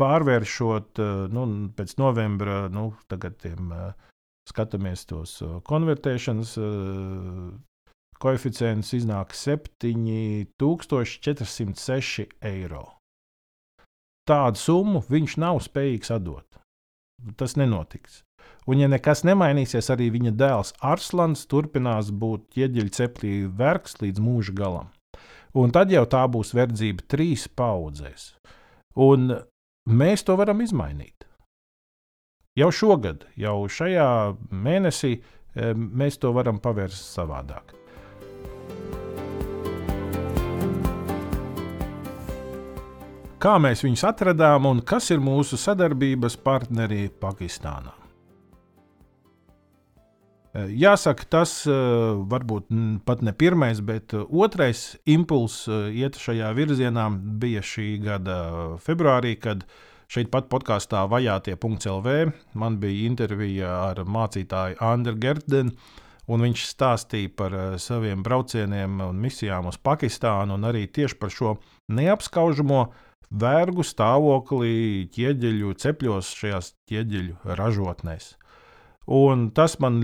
pārvēršot 0.00 0.99
eh, 1.00 1.28
nu, 1.33 1.71
pēc 1.76 1.97
novembra, 2.00 2.69
nu, 2.73 2.95
tagad 3.11 3.35
tiem, 3.43 3.73
eh, 3.73 3.93
skatāmies 4.49 5.07
tos 5.09 5.43
eh, 5.43 5.47
konvertēšanas 5.66 6.57
koeficients 8.16 8.95
iznāk 8.97 9.35
7406 9.37 12.26
eiro. 12.40 12.93
tādu 14.26 14.59
summu 14.59 15.00
viņš 15.07 15.37
nav 15.38 15.61
spējīgs 15.62 16.11
atdot. 16.11 16.59
Tas 17.38 17.55
nenotiks. 17.57 18.25
Un, 18.66 18.80
ja 18.82 18.88
nekas 18.90 19.23
nemainīsies, 19.23 19.92
arī 19.94 20.08
viņa 20.11 20.32
dēls 20.35 20.73
Arslans 20.82 21.44
turpinās 21.46 22.11
būt 22.11 22.49
ķieģeļa 22.56 22.94
ceplī 22.96 23.35
vergs 23.46 23.94
līdz 24.00 24.23
mūža 24.23 24.54
galam. 24.58 24.88
Un 25.56 25.70
tad 25.73 25.92
jau 25.94 26.02
tā 26.11 26.25
būs 26.26 26.50
verdzība 26.56 27.06
trīs 27.06 27.46
paudzēs. 27.46 28.32
Un 28.99 29.30
mēs 29.87 30.26
to 30.26 30.35
varam 30.37 30.64
izmainīt. 30.64 31.28
Jau 32.56 32.73
šogad, 32.73 33.23
jau 33.38 33.68
šajā 33.68 34.08
mēnesī, 34.50 35.20
eh, 35.54 35.75
mēs 35.75 36.18
to 36.18 36.32
varam 36.32 36.58
pavērst 36.58 37.18
savādāk. 37.18 37.76
Kā 43.38 43.58
mēs 43.61 43.85
viņus 43.85 44.02
atradām 44.08 44.66
un 44.66 44.80
kas 44.80 45.11
ir 45.11 45.20
mūsu 45.20 45.54
sadarbības 45.61 46.37
partneri 46.42 47.11
Pakistānā? 47.20 48.05
Eh, 50.56 50.70
jāsaka, 50.80 51.26
tas 51.28 51.50
eh, 51.68 51.75
varbūt 52.30 52.70
pat 53.04 53.22
ne 53.26 53.32
pirmais, 53.36 53.82
bet 53.84 54.14
eh, 54.16 54.22
otrais 54.30 54.94
impulss 55.10 55.66
iet 55.68 56.16
šajā 56.20 56.52
virzienā 56.56 57.10
bija 57.42 57.60
šī 57.66 57.88
gada 58.04 58.38
februārī, 58.80 59.34
kad 59.42 59.66
šeit 60.08 60.30
pat 60.32 60.48
podkāstā 60.48 61.02
vajātie.lv 61.12 62.14
man 62.54 62.78
bija 62.80 63.10
intervija 63.10 63.75
ar 63.90 64.00
mācītāju 64.06 64.80
Andru 64.80 65.16
Gerdenu. 65.20 65.76
Un 66.26 66.42
viņš 66.42 66.62
stāstīja 66.66 67.30
par 67.38 67.52
saviem 67.78 68.25
braucieniem 68.26 68.96
un 69.04 69.20
misijām 69.22 69.68
uz 69.70 69.76
Pakistānu, 69.78 70.56
un 70.56 70.66
arī 70.66 70.88
tieši 70.90 71.20
par 71.20 71.30
šo 71.30 71.52
neapskaužamo 71.94 72.80
vergu 73.30 73.84
stāvoklī 73.86 75.06
ķieģeļu 75.14 75.76
cepļos, 75.84 76.32
šajās 76.40 76.72
ķieģeļu 76.90 77.54
ražotnēs. 77.60 78.32
Un 79.06 79.50
tas 79.54 79.76
man 79.78 80.00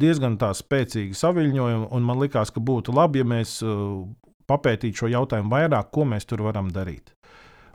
diezgan 0.00 0.38
spēcīgi 0.40 1.16
saviņoja, 1.16 1.88
un 1.92 2.06
man 2.08 2.22
likās, 2.22 2.52
ka 2.52 2.62
būtu 2.64 2.94
labi, 2.96 3.20
ja 3.20 3.28
mēs 3.28 3.58
uh, 3.64 4.06
papētītu 4.48 5.02
šo 5.02 5.10
jautājumu 5.12 5.52
vairāk, 5.52 5.90
ko 5.92 6.06
mēs 6.08 6.24
tur 6.24 6.46
varam 6.46 6.70
darīt. 6.72 7.12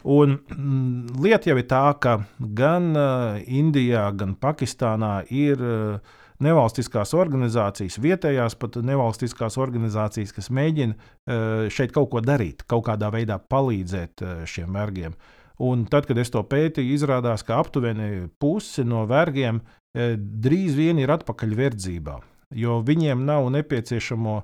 Un 0.02 0.40
mm, 0.40 1.20
lieta 1.22 1.52
jau 1.52 1.60
ir 1.62 1.68
tā, 1.70 1.84
ka 2.02 2.16
gan 2.58 2.96
uh, 2.98 3.38
Indijā, 3.46 4.08
gan 4.18 4.34
Pakistānā 4.42 5.20
ir 5.30 5.62
uh, 5.62 6.18
nevalstiskās 6.42 7.14
organizācijas, 7.14 8.00
vietējās 8.02 8.58
pat 8.58 8.80
nevalstiskās 8.82 9.60
organizācijas, 9.62 10.34
kas 10.34 10.50
mēģina 10.50 11.70
šeit 11.70 11.94
kaut 11.94 12.10
ko 12.16 12.24
darīt, 12.26 12.64
kaut 12.66 12.88
kādā 12.88 13.12
veidā 13.14 13.38
palīdzēt 13.38 14.24
šiem 14.50 14.74
vergiem. 14.74 15.14
Un 15.62 15.86
tad, 15.86 16.08
kad 16.10 16.18
es 16.18 16.34
to 16.34 16.42
pētīju, 16.42 16.96
izrādās, 16.96 17.44
ka 17.46 17.60
aptuveni 17.62 18.26
puse 18.42 18.82
no 18.82 19.04
vergiem 19.06 19.62
drīz 19.96 20.76
vien 20.78 21.02
ir 21.02 21.12
atpakaļ 21.12 21.56
verdzībā, 21.58 22.20
jo 22.56 22.80
viņiem 22.88 23.26
nav 23.28 23.50
nepieciešamo 23.52 24.36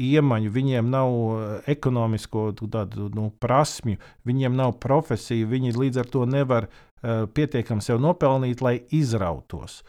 iemaņu, 0.00 0.50
viņiem 0.52 0.90
nav 0.92 1.64
ekonomisko 1.68 2.50
tādu, 2.60 3.08
nu, 3.16 3.30
prasmju, 3.40 3.98
viņiem 4.28 4.54
nav 4.56 4.76
profesiju, 4.82 5.48
viņi 5.50 5.74
līdz 5.76 6.02
ar 6.02 6.12
to 6.12 6.26
nevar 6.28 6.68
uh, 6.68 7.26
pietiekami 7.32 7.84
sev 7.84 8.00
nopelnīt, 8.00 8.62
lai 8.64 8.78
izrautos. 8.96 9.80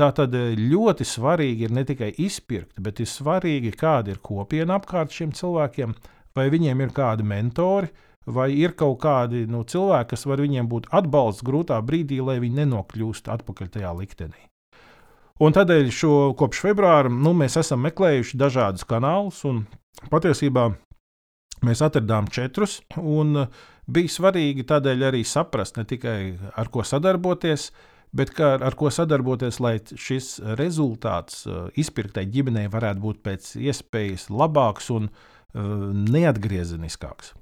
Tā 0.00 0.10
tad 0.16 0.34
eh, 0.36 0.54
ļoti 0.56 1.04
svarīgi 1.04 1.66
ir 1.66 1.74
ne 1.76 1.84
tikai 1.84 2.14
izpirkt, 2.24 2.78
bet 2.80 3.02
ir 3.02 3.08
svarīgi, 3.10 3.74
kāda 3.76 4.14
ir 4.14 4.22
kopiena 4.24 4.78
apkārt 4.80 5.12
šiem 5.12 5.34
cilvēkiem, 5.36 5.92
vai 6.36 6.46
viņiem 6.52 6.80
ir 6.80 6.94
kādi 6.96 7.26
mentori, 7.26 7.90
vai 8.24 8.48
ir 8.56 8.72
kaut 8.80 9.00
kādi 9.02 9.44
nu, 9.50 9.60
cilvēki, 9.68 10.12
kas 10.14 10.24
var 10.30 10.40
viņiem 10.40 10.70
būt 10.72 10.88
atbalsts 10.96 11.44
grūtā 11.44 11.80
brīdī, 11.84 12.22
lai 12.24 12.38
viņi 12.40 12.62
nenokļūst 12.62 13.28
atpakaļ 13.36 13.74
tajā 13.76 13.92
liktenī. 13.98 14.49
Un 15.40 15.54
tādēļ 15.56 15.86
šo, 15.94 16.14
kopš 16.36 16.58
februāra 16.66 17.08
nu, 17.08 17.30
mēs 17.32 17.56
esam 17.56 17.80
meklējuši 17.86 18.36
dažādus 18.40 18.84
kanālus, 18.88 19.38
un 19.48 19.62
patiesībā 20.12 20.66
mēs 21.64 21.80
atradām 21.86 22.28
četrus. 22.32 22.80
Bija 23.90 24.12
svarīgi 24.12 24.66
tādēļ 24.68 25.06
arī 25.08 25.22
saprast 25.24 25.80
ne 25.80 25.86
tikai 25.88 26.18
ar 26.60 26.68
ko 26.68 26.84
sadarboties, 26.84 27.70
bet 28.12 28.34
kā, 28.36 28.52
ar 28.60 28.76
ko 28.76 28.92
sadarboties, 28.92 29.62
lai 29.64 29.78
šis 29.80 30.30
rezultāts 30.60 31.46
uh, 31.48 31.66
izpirktai 31.72 32.28
ģimenei 32.28 32.68
varētu 32.70 33.00
būt 33.00 33.24
pēc 33.24 33.50
iespējas 33.64 34.28
labāks 34.28 34.92
un 34.92 35.08
uh, 35.08 35.90
neatgriezeniskāks. 35.96 37.32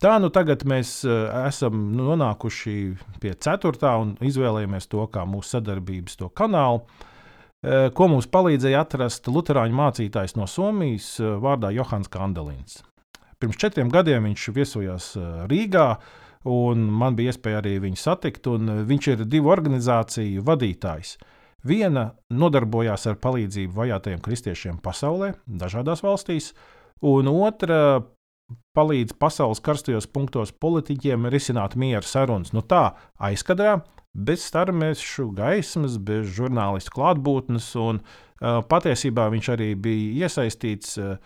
Tā 0.00 0.16
nu 0.18 0.32
tagad 0.32 0.64
mēs 0.64 1.02
uh, 1.04 1.28
esam 1.44 1.90
nonākuši 1.98 2.78
pie 3.20 3.36
ceturtā 3.36 3.98
un 4.00 4.16
izvēlējāmies 4.24 4.88
to 4.88 5.04
kā 5.12 5.28
mūsu 5.28 5.58
sadarbības 5.58 6.24
kanālu, 6.34 6.86
uh, 6.86 7.10
ko 7.96 8.08
mums 8.12 8.28
palīdzēja 8.28 8.82
atrast 8.84 9.30
Lutāņu 9.30 9.78
mācītājs 9.78 10.36
no 10.36 10.48
Somijas 10.50 11.14
uh, 11.22 11.38
vārdā 11.40 11.70
Johans 11.72 12.10
Kandelins. 12.12 12.82
Pirms 13.40 13.58
četriem 13.60 13.88
gadiem 13.92 14.28
viņš 14.28 14.50
viesojās 14.56 15.08
Rīgā, 15.50 15.88
uh, 15.96 16.20
un 16.44 16.88
man 16.92 17.16
bija 17.16 17.32
iespēja 17.32 17.60
arī 17.62 17.78
viņu 17.82 18.00
satikt. 18.00 18.48
Viņš 18.88 19.08
ir 19.12 19.24
divu 19.28 19.52
organizāciju 19.52 20.44
vadītājs. 20.44 21.16
Viena 21.64 22.10
nodarbojās 22.28 23.06
ar 23.08 23.16
palīdzību 23.24 23.72
vajātajiem 23.78 24.20
kristiešiem 24.24 24.80
pasaulē, 24.84 25.32
dažādās 25.48 26.04
valstīs, 26.04 26.50
un 27.00 27.30
otra 27.32 28.04
palīdz 28.76 29.16
pasaules 29.16 29.62
karstajos 29.64 30.06
punktos 30.12 30.52
politiķiem 30.52 31.30
risināt 31.32 31.78
miera 31.80 32.04
sarunas. 32.04 32.52
Nu 32.52 32.60
tā, 32.60 32.90
aizkadrā, 33.16 33.78
bez 34.14 34.46
starmešu 34.48 35.28
gaismas, 35.36 35.98
bez 35.98 36.28
žurnālistu 36.36 36.94
klātbūtnes, 36.94 37.70
un 37.82 38.00
uh, 38.00 38.60
patiesībā 38.70 39.28
viņš 39.34 39.50
arī 39.56 39.72
bija 39.74 40.28
iesaistīts 40.28 40.98
uh, 41.02 41.16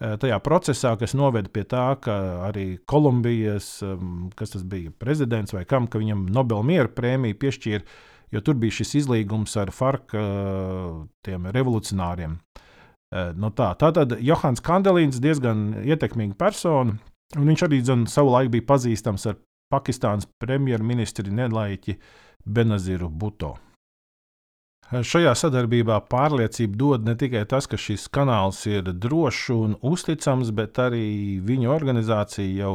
tajā 0.00 0.38
procesā, 0.42 0.94
kas 0.98 1.14
noveda 1.14 1.50
pie 1.54 1.62
tā, 1.70 1.84
ka 2.02 2.14
arī 2.48 2.80
Kolumbijas, 2.90 3.78
kas 4.36 4.56
tas 4.56 4.64
bija, 4.66 4.90
prezidents 4.98 5.54
vai 5.54 5.62
kam, 5.70 5.86
ka 5.86 6.00
viņam 6.02 6.26
Nobela 6.34 6.66
miera 6.66 6.90
prēmiju 6.90 7.38
piešķīra, 7.38 7.84
jo 8.34 8.42
tur 8.42 8.58
bija 8.58 8.80
šis 8.80 8.94
izlīgums 9.04 9.54
ar 9.60 9.70
FARC 9.74 10.16
eh, 10.18 11.48
revolucionāriem. 11.54 12.36
Eh, 13.14 13.32
no 13.38 13.52
tā. 13.54 13.70
Tātad 13.78 14.16
Johans 14.24 14.62
Kandelīns 14.64 15.22
diezgan 15.22 15.84
ietekmīga 15.84 16.34
persona, 16.38 16.98
viņš 17.38 17.66
arī 17.68 17.80
zin, 17.86 18.06
savu 18.10 18.34
laiku 18.34 18.56
bija 18.56 18.70
pazīstams 18.74 19.30
ar 19.30 19.40
Pakistānas 19.72 20.26
premjerministri 20.42 21.32
Nelaiķi 21.34 21.96
Benaziru 22.44 23.08
Buto. 23.08 23.54
Šajā 24.92 25.32
sadarbībā 25.38 25.96
pārliecību 26.12 26.76
dod 26.76 27.06
ne 27.08 27.14
tikai 27.18 27.46
tas, 27.48 27.66
ka 27.66 27.78
šis 27.80 28.04
kanāls 28.12 28.60
ir 28.68 28.92
drošs 28.92 29.48
un 29.54 29.78
uzticams, 29.80 30.52
bet 30.54 30.78
arī 30.82 31.40
viņa 31.42 31.72
organizācija 31.72 32.52
jau 32.60 32.74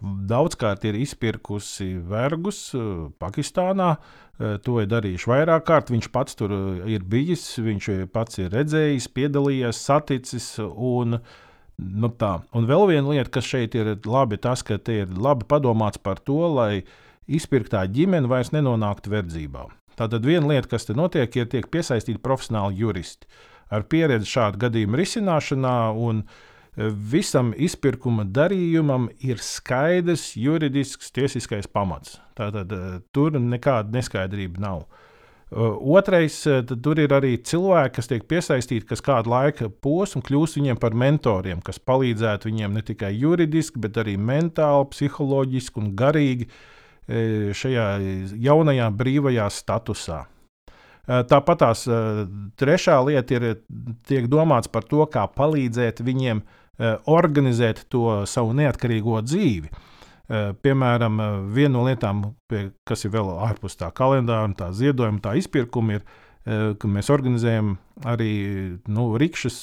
daudzkārt 0.00 0.86
ir 0.88 0.96
izpirkusi 0.96 1.92
vergus 2.08 2.70
uh, 2.74 3.10
Pakistānā. 3.20 3.92
Uh, 4.40 4.56
to 4.64 4.78
ir 4.80 4.88
darījuši 4.88 5.28
vairāk 5.28 5.66
kārt. 5.68 5.92
Viņš 5.92 6.08
pats 6.14 6.38
tur 6.40 6.54
uh, 6.56 6.88
ir 6.88 7.04
bijis, 7.04 7.44
viņš 7.60 7.90
pats 8.14 8.40
ir 8.40 8.48
redzējis, 8.56 9.10
piedalījies, 9.12 9.84
saticis. 9.84 10.48
Un, 10.64 11.20
nu 11.76 12.12
tā. 12.16 12.38
un 12.56 12.70
vēl 12.72 12.88
viena 12.94 13.12
lieta, 13.12 13.34
kas 13.36 13.52
šeit 13.52 13.76
ir 13.76 13.94
labi, 14.08 14.40
tas, 14.40 14.64
ka 14.64 14.80
te 14.80 15.02
ir 15.04 15.12
labi 15.12 15.44
padomāts 15.48 16.00
par 16.00 16.24
to, 16.24 16.40
lai 16.56 16.82
izpirktā 17.36 17.84
ģimene 17.90 18.30
vairs 18.30 18.52
nenonāktu 18.54 19.12
verdzībā. 19.12 19.68
Tātad 20.00 20.24
viena 20.24 20.48
lieta, 20.48 20.70
kas 20.70 20.88
te 20.88 20.96
notiek, 20.96 21.34
ir 21.36 21.48
tiek 21.52 21.66
piesaistīti 21.70 22.22
profesionāli 22.24 22.80
juristi 22.80 23.28
ar 23.70 23.84
pieredzi 23.90 24.30
šādu 24.30 24.60
gadījumu 24.64 24.98
risināšanā. 25.00 25.74
E, 26.00 26.88
visam 27.12 27.52
izpirkuma 27.58 28.24
darījumam 28.24 29.08
ir 29.26 29.42
skaidrs 29.42 30.32
juridisks, 30.38 31.12
tiesiskais 31.14 31.68
pamats. 31.70 32.18
Tātad 32.38 32.72
e, 32.72 32.80
tur 33.14 33.36
nekāda 33.36 33.92
neskaidrība 33.94 34.62
nav. 34.62 34.86
E, 34.86 35.68
otrais, 35.98 36.40
tur 36.70 37.02
ir 37.02 37.14
arī 37.14 37.36
cilvēki, 37.36 37.94
kas 37.98 38.10
tiek 38.10 38.26
piesaistīti, 38.30 38.88
kas 38.88 39.04
kādu 39.04 39.34
laika 39.34 39.68
posmu 39.68 40.22
kļūst 40.26 40.60
viņiem 40.60 40.80
par 40.80 40.96
mentoriem, 40.96 41.62
kas 41.66 41.82
palīdzētu 41.82 42.50
viņiem 42.50 42.78
ne 42.78 42.86
tikai 42.86 43.12
juridiski, 43.18 43.82
bet 43.82 44.00
arī 44.00 44.16
mentāli, 44.16 44.90
psiholoģiski 44.94 45.82
un 45.82 45.94
garīgi 45.98 46.48
uh, 46.48 46.60
šajā 47.10 47.86
jaunajā 48.38 48.88
brīvajā 48.94 49.48
statusā. 49.52 50.22
E, 51.10 51.20
tāpat 51.30 51.62
tās 51.64 51.84
e, 51.88 52.00
trešā 52.60 52.98
lieta 53.06 53.38
ir, 53.38 53.46
tiek 54.08 54.28
domāts 54.30 54.70
par 54.70 54.86
to, 54.88 55.04
kā 55.10 55.26
palīdzēt 55.36 56.04
viņiem 56.06 56.44
organizēt 57.12 57.82
to 57.92 58.22
savu 58.24 58.54
neatkarīgo 58.56 59.18
dzīvi. 59.20 59.68
Piemēram, 60.64 61.18
viena 61.52 61.74
no 61.74 61.82
lietām, 61.84 62.22
kas 62.88 63.04
ir 63.04 63.12
vēl 63.12 63.28
ārpus 63.50 63.76
tā 63.76 63.90
kalendāra, 63.92 64.48
tā 64.56 64.70
ziedojuma, 64.72 65.20
tā 65.20 65.34
izpirkuma, 65.36 65.98
ir, 65.98 66.06
ka 66.80 66.88
mēs 66.88 67.12
organizējam 67.12 67.74
arī 68.08 68.30
nu, 68.88 69.10
rīkšas 69.20 69.58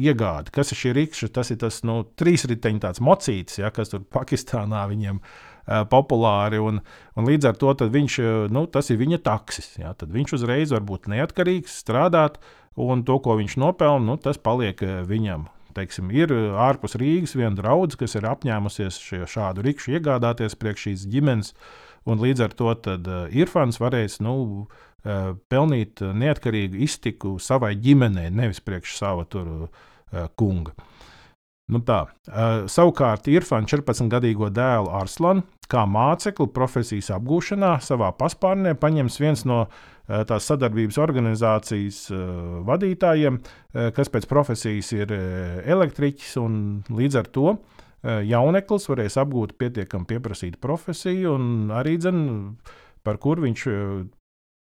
iegādi. 0.00 0.54
Kas 0.56 0.72
ir 0.72 0.80
šī 0.80 0.94
rīkša? 0.96 1.28
Tas 1.36 1.52
ir 1.52 1.60
tas 1.60 1.82
nu, 1.84 1.98
trīsriteņš, 2.08 2.82
tāds 2.86 3.04
mocītis, 3.04 3.60
ja, 3.60 3.68
kas 3.74 3.92
tur 3.92 4.06
Pakistānā 4.08 4.86
viņiem 4.94 5.20
ir 5.20 5.51
populāri. 5.66 6.60
Un, 6.62 6.82
un 7.16 7.28
līdz 7.28 7.52
ar 7.52 7.58
to 7.60 7.72
viņš, 7.94 8.18
nu, 8.52 8.66
tas 8.66 8.90
ir 8.90 9.00
viņa 9.00 9.22
taksis. 9.26 9.74
Jā, 9.80 9.94
tad 9.98 10.14
viņš 10.14 10.36
uzreiz 10.38 10.74
var 10.74 10.84
būt 10.86 11.10
neatkarīgs, 11.12 11.80
strādāt, 11.84 12.40
un 12.80 13.04
to, 13.06 13.18
ko 13.22 13.38
viņš 13.40 13.58
nopelna, 13.62 14.04
nu, 14.12 14.18
tas 14.20 14.40
paliek 14.40 14.80
viņam. 15.08 15.48
Teiksim, 15.72 16.10
ir 16.12 16.32
ārpus 16.60 16.96
Rīgas 17.00 17.32
viena 17.36 17.54
draudzene, 17.56 18.02
kas 18.02 18.16
ir 18.18 18.28
apņēmusies 18.28 18.98
šādu 19.32 19.64
rīkšu 19.64 19.96
iegādāties 19.96 20.56
priekš 20.60 20.88
šīs 20.88 21.06
ģimenes. 21.12 21.54
Un 22.08 22.18
līdz 22.18 22.44
ar 22.44 22.56
to 22.58 22.72
tad, 22.82 23.06
uh, 23.06 23.30
Irfans 23.30 23.78
varēs 23.80 24.18
nu, 24.24 24.34
uh, 24.66 25.32
pelnīt 25.52 26.02
neatkarīgu 26.02 26.80
iztiku 26.82 27.36
savai 27.40 27.76
ģimenei, 27.78 28.28
nevis 28.34 28.60
priekš 28.64 28.96
sava 28.98 29.26
tur, 29.30 29.52
uh, 29.68 30.26
kunga. 30.36 30.74
Nu 31.72 31.80
tā. 31.86 32.02
Uh, 32.28 32.66
savukārt, 32.70 33.28
Irfāna 33.32 33.68
14-gadīgo 33.70 34.50
dēlu 34.52 34.90
Arslanu, 34.98 35.44
kā 35.72 35.86
mācekli 35.88 36.50
profesijas 36.52 37.08
apgūšanā, 37.16 37.76
savā 37.84 38.10
paspārnē 38.18 38.74
paņems 38.80 39.16
viens 39.22 39.44
no 39.48 39.62
uh, 39.64 40.22
tās 40.28 40.48
sadarbības 40.50 40.98
organizācijas 41.00 42.02
uh, 42.12 42.22
vadītājiem, 42.68 43.38
uh, 43.40 43.88
kas 43.96 44.12
pēc 44.12 44.28
profesijas 44.28 44.92
ir 44.98 45.14
uh, 45.16 45.62
elektriķis, 45.76 46.34
līdz 46.92 47.20
ar 47.22 47.30
to 47.32 47.48
uh, 47.54 48.18
jauneklis 48.20 48.90
varēs 48.92 49.16
apgūt 49.22 49.56
pietiekami 49.60 50.10
pieprasītu 50.12 50.60
profesiju, 50.60 51.38
un 51.38 51.72
arī 51.72 51.96
dzen, 52.02 52.26
par 53.06 53.22
kur 53.22 53.40
viņš. 53.44 53.70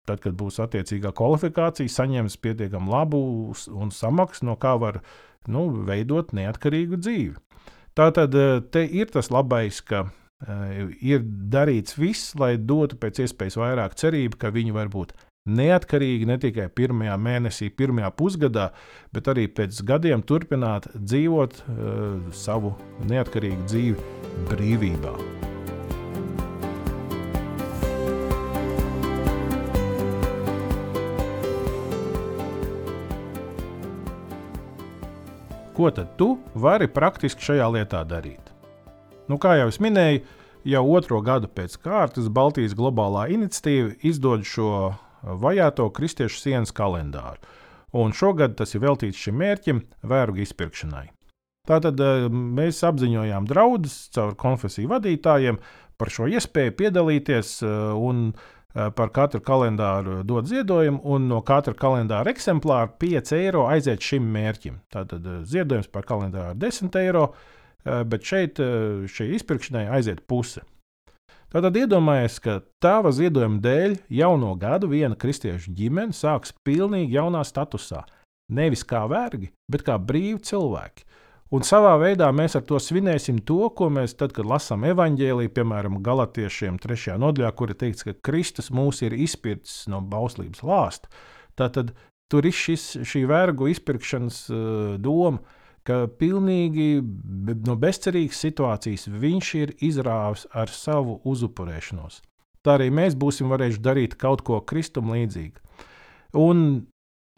Tad, 0.09 0.23
kad 0.25 0.35
būs 0.39 0.59
attiecīgā 0.63 1.13
kvalifikācija, 1.17 1.93
saņems 1.93 2.39
pietiekami 2.41 2.91
labu 2.91 3.21
un 3.77 3.93
samaksu, 3.95 4.47
no 4.49 4.57
kā 4.61 4.75
var 4.81 5.03
nu, 5.51 5.69
veidot 5.87 6.33
neatkarīgu 6.37 6.99
dzīvi. 7.01 7.37
Tā 7.99 8.11
tad 8.17 8.35
eh, 8.39 8.61
te 8.73 8.85
ir 8.87 9.11
tas 9.13 9.31
labais, 9.35 9.81
ka 9.85 10.07
uh, 10.07 10.93
ir 11.03 11.25
darīts 11.53 11.99
viss, 11.99 12.37
lai 12.39 12.55
dotu 12.57 12.97
pēc 13.01 13.25
iespējas 13.27 13.59
vairāk 13.61 13.99
cerību, 14.01 14.39
ka 14.41 14.55
viņi 14.55 14.77
var 14.77 14.93
būt 14.93 15.13
neatkarīgi 15.51 16.29
ne 16.29 16.37
tikai 16.41 16.69
pirmajā 16.77 17.17
mēnesī, 17.21 17.71
pirmajā 17.73 18.11
pusgadā, 18.17 18.71
bet 19.15 19.31
arī 19.33 19.49
pēc 19.49 19.83
gadiem 19.89 20.25
turpināt 20.27 20.91
dzīvot 20.95 21.63
uh, 21.63 22.35
savu 22.37 22.75
neatkarīgu 23.11 23.71
dzīvi 23.71 24.45
brīvībā. 24.53 25.17
Ko 35.81 35.91
tad 35.91 36.09
tu 36.17 36.35
vari 36.61 36.85
praktiski 36.93 37.41
šajā 37.41 37.67
lietā 37.73 38.03
darīt? 38.05 38.51
Nu, 39.33 39.39
kā 39.41 39.55
jau 39.57 39.71
es 39.71 39.79
minēju, 39.81 40.19
jau 40.69 40.83
otro 40.93 41.23
gadu 41.25 41.49
pēc 41.49 41.79
kārtas 41.81 42.27
Baltijas 42.29 42.75
globālā 42.77 43.23
iniciatīva 43.33 43.95
izdod 44.05 44.45
šo 44.45 44.91
vajāto 45.41 45.87
kristiešu 45.97 46.37
sienas 46.43 46.75
kalendāru. 46.77 47.41
Un 47.97 48.13
šogad 48.13 48.59
tas 48.61 48.77
ir 48.77 48.85
veltīts 48.85 49.25
šim 49.25 49.41
mērķim, 49.41 49.81
vērogu 50.05 50.45
izpirkšanai. 50.45 51.07
Tātad 51.73 52.05
eh, 52.05 52.29
mēs 52.29 52.85
apziņojām 52.85 53.49
draudus 53.49 53.97
caur 54.13 54.37
konfesiju 54.37 54.93
vadītājiem 54.93 55.63
par 55.97 56.13
šo 56.13 56.29
iespēju 56.29 56.77
piedalīties 56.77 57.57
eh, 57.65 57.73
un 57.97 58.27
uh, 58.35 58.60
par 58.73 59.11
katru 59.11 59.41
kalendāru 59.43 60.21
dod 60.27 60.47
ziedojumu, 60.47 61.01
un 61.03 61.27
no 61.31 61.41
katra 61.43 61.75
kalendāra 61.75 62.31
eksemplāra 62.31 62.91
5 63.03 63.33
eiro 63.35 63.65
aiziet 63.67 64.05
šim 64.05 64.29
mērķim. 64.35 64.79
Tātad 64.95 65.27
eh, 65.27 65.41
ziedojums 65.43 65.91
par 65.91 66.07
kalendāru 66.07 66.55
10 66.59 66.99
eiro, 67.03 67.31
eh, 67.85 68.05
bet 68.07 68.27
šeit 68.27 68.63
šai 69.11 69.33
izpirkšanai 69.39 69.89
aiziet 69.99 70.23
puse. 70.31 70.63
Tātad 71.51 71.75
iedomājies, 71.75 72.39
ka 72.39 72.61
tava 72.79 73.11
ziedojuma 73.11 73.59
dēļ 73.65 73.97
jauno 74.21 74.53
gadu 74.55 74.87
viena 74.93 75.19
kristiešu 75.19 75.73
ģimene 75.75 76.15
sāks 76.15 76.55
pilnīgi 76.63 77.17
jaunā 77.19 77.43
statusā. 77.43 78.05
Nevis 78.55 78.85
kā 78.87 79.03
vergi, 79.11 79.51
bet 79.71 79.83
kā 79.87 79.97
brīvi 79.99 80.39
cilvēki. 80.47 81.10
Un 81.51 81.65
savā 81.67 81.97
veidā 81.99 82.29
mēs 82.31 82.55
ar 82.55 82.63
to 82.63 82.79
svinēsim 82.79 83.41
to, 83.43 83.65
ko 83.75 83.89
mēs 83.91 84.15
tad, 84.15 84.31
kad 84.37 84.47
lasām 84.47 84.85
evanģēlīju, 84.87 85.51
piemēram, 85.57 85.97
Galatiešiem 86.07 86.77
3. 86.79 87.17
nodaļā, 87.19 87.51
kur 87.59 87.73
ir 87.73 87.79
teikts, 87.81 88.07
ka 88.07 88.15
Kristus 88.23 88.71
mūs 88.71 89.03
ir 89.03 89.17
izpircis 89.19 89.89
no 89.91 89.99
bauslības 89.99 90.63
lāsta. 90.63 91.11
Tad 91.59 91.91
tur 92.31 92.47
ir 92.47 92.55
šis, 92.55 93.01
šī 93.03 93.25
vergu 93.27 93.67
izpirkšanas 93.73 94.45
uh, 94.55 94.63
doma, 95.03 95.43
ka 95.83 96.05
pilnīgi 96.21 97.01
no 97.67 97.75
bezcerīgas 97.81 98.45
situācijas 98.47 99.09
viņš 99.11 99.51
ir 99.59 99.75
izrāvis 99.91 100.47
ar 100.55 100.71
savu 100.71 101.19
uzupurēšanos. 101.27 102.21
Tā 102.63 102.77
arī 102.79 102.93
mēs 102.95 103.19
būsim 103.19 103.51
varējuši 103.51 103.83
darīt 103.83 104.15
kaut 104.21 104.45
ko 104.47 104.61
kristum 104.63 105.11
līdzīgu. 105.17 105.59
Un 106.39 106.87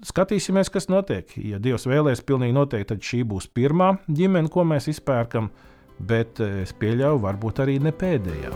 skatīsimies, 0.07 0.71
kas 0.73 0.89
notiek. 0.93 1.31
Ja 1.39 1.61
Dievs 1.63 1.87
vēlēs, 1.89 2.25
pilnīgi 2.27 2.57
noteikti, 2.57 2.91
tad 2.95 3.07
šī 3.07 3.23
būs 3.29 3.49
pirmā 3.55 3.95
ģimene, 4.11 4.51
ko 4.53 4.65
mēs 4.69 4.91
izpērkam, 4.93 5.51
bet 5.99 6.43
eh, 6.43 6.63
es 6.67 6.75
pieļauju, 6.77 7.23
varbūt 7.23 7.63
arī 7.65 7.79
ne 7.83 7.95
pēdējā. 7.95 8.55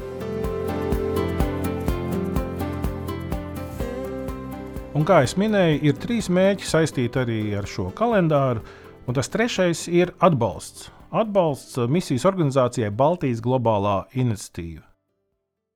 Un 4.96 5.04
kā 5.04 5.20
jau 5.20 5.36
minēju, 5.42 5.80
ir 5.84 5.96
trīs 6.00 6.30
mērķi 6.32 6.64
saistīti 6.64 7.20
arī 7.20 7.40
ar 7.58 7.66
šo 7.68 7.90
kalendāru, 7.96 8.62
un 9.04 9.18
tas 9.18 9.28
trešais 9.28 9.84
ir 9.92 10.14
atbalsts. 10.24 10.88
Atbalsts 11.12 11.76
misijas 11.92 12.24
organizācijai 12.28 12.88
Baltijas 12.96 13.44
globālā 13.44 14.06
iniciatīva. 14.16 14.95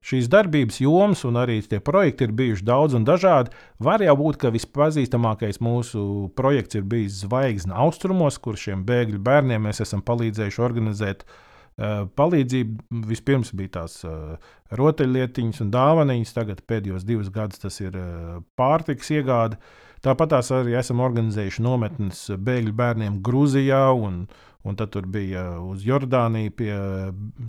Šīs 0.00 0.30
darbības 0.32 0.78
jomas 0.80 1.26
un 1.28 1.36
arī 1.36 1.58
tie 1.60 1.76
projekti 1.84 2.24
ir 2.24 2.32
bijuši 2.32 2.64
daudz 2.64 2.96
un 2.96 3.04
dažādi. 3.04 3.52
Var 3.84 4.00
jau 4.00 4.14
būt, 4.16 4.38
ka 4.40 4.52
vispazīstamākais 4.54 5.60
mūsu 5.60 6.30
projekts 6.40 6.78
ir 6.78 6.86
bijis 6.88 7.18
Zvaigznes 7.26 7.76
austrumos, 7.76 8.40
kur 8.40 8.56
šiem 8.56 8.86
bēgļu 8.88 9.20
bērniem 9.26 9.68
mēs 9.68 9.82
esam 9.84 10.00
palīdzējuši 10.08 10.64
organizēt 10.64 11.26
uh, 11.28 12.08
palīdzību. 12.16 13.04
Vispirms 13.12 13.52
bija 13.52 13.74
tās 13.76 14.00
uh, 14.08 14.40
rotaļlietiņas 14.80 15.60
un 15.66 15.76
dāvaniņas, 15.76 16.34
tagad 16.38 16.64
pēdējos 16.64 17.04
divus 17.04 17.28
gadus 17.34 17.60
tas 17.60 17.76
ir 17.84 18.00
uh, 18.00 18.40
pārtiks 18.56 19.12
iegāde. 19.12 19.60
Tāpat 20.00 20.32
arī 20.40 20.78
esam 20.80 21.04
organizējuši 21.04 21.60
nometnes 21.60 22.30
bēgļu 22.40 22.72
bērniem 22.72 23.20
Grūzijā 23.20 23.90
un 23.92 24.22
Grūzijā 24.24 24.49
Un 24.68 24.76
tad 24.76 24.90
tur 24.92 25.06
bija 25.08 25.44
uz 25.64 25.86
Jordāniju 25.88 26.52
pie 26.52 26.72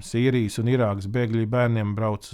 Sīrijas 0.05 0.61
un 0.61 0.69
Irākas 0.71 1.09
bēgļu 1.11 1.43
bērniem 1.51 1.91
brauc 1.97 2.29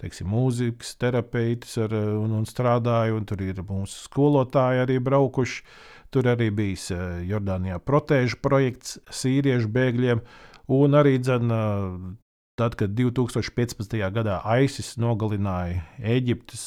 teiksim, 0.00 0.30
mūzikas 0.32 0.94
terapeitis 1.00 1.76
ar, 1.84 1.92
un, 1.92 2.32
un 2.38 2.46
strādāja, 2.48 3.12
un 3.12 3.26
tur 3.28 3.42
ir 3.44 3.60
mūsu 3.68 4.06
skolotāji 4.06 4.86
arī 4.86 4.96
braukuši. 5.04 5.66
Tur 6.12 6.28
arī 6.28 6.50
bijis 6.52 6.90
Jordānijā 7.24 7.78
protēžu 7.80 8.36
projekts 8.44 8.98
sīriešu 9.16 9.70
bēgļiem, 9.72 10.20
un 10.76 10.96
arī 10.96 11.14
dzen, 11.20 11.52
tad, 12.60 12.76
kad 12.80 12.92
2015. 12.96 13.96
gadā 14.12 14.40
ISIS 14.60 14.98
nogalināja 15.00 15.84
Eģiptes 16.16 16.66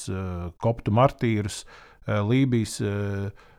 koptu 0.62 0.94
martīrus, 0.98 1.62
Lībijas 2.06 2.80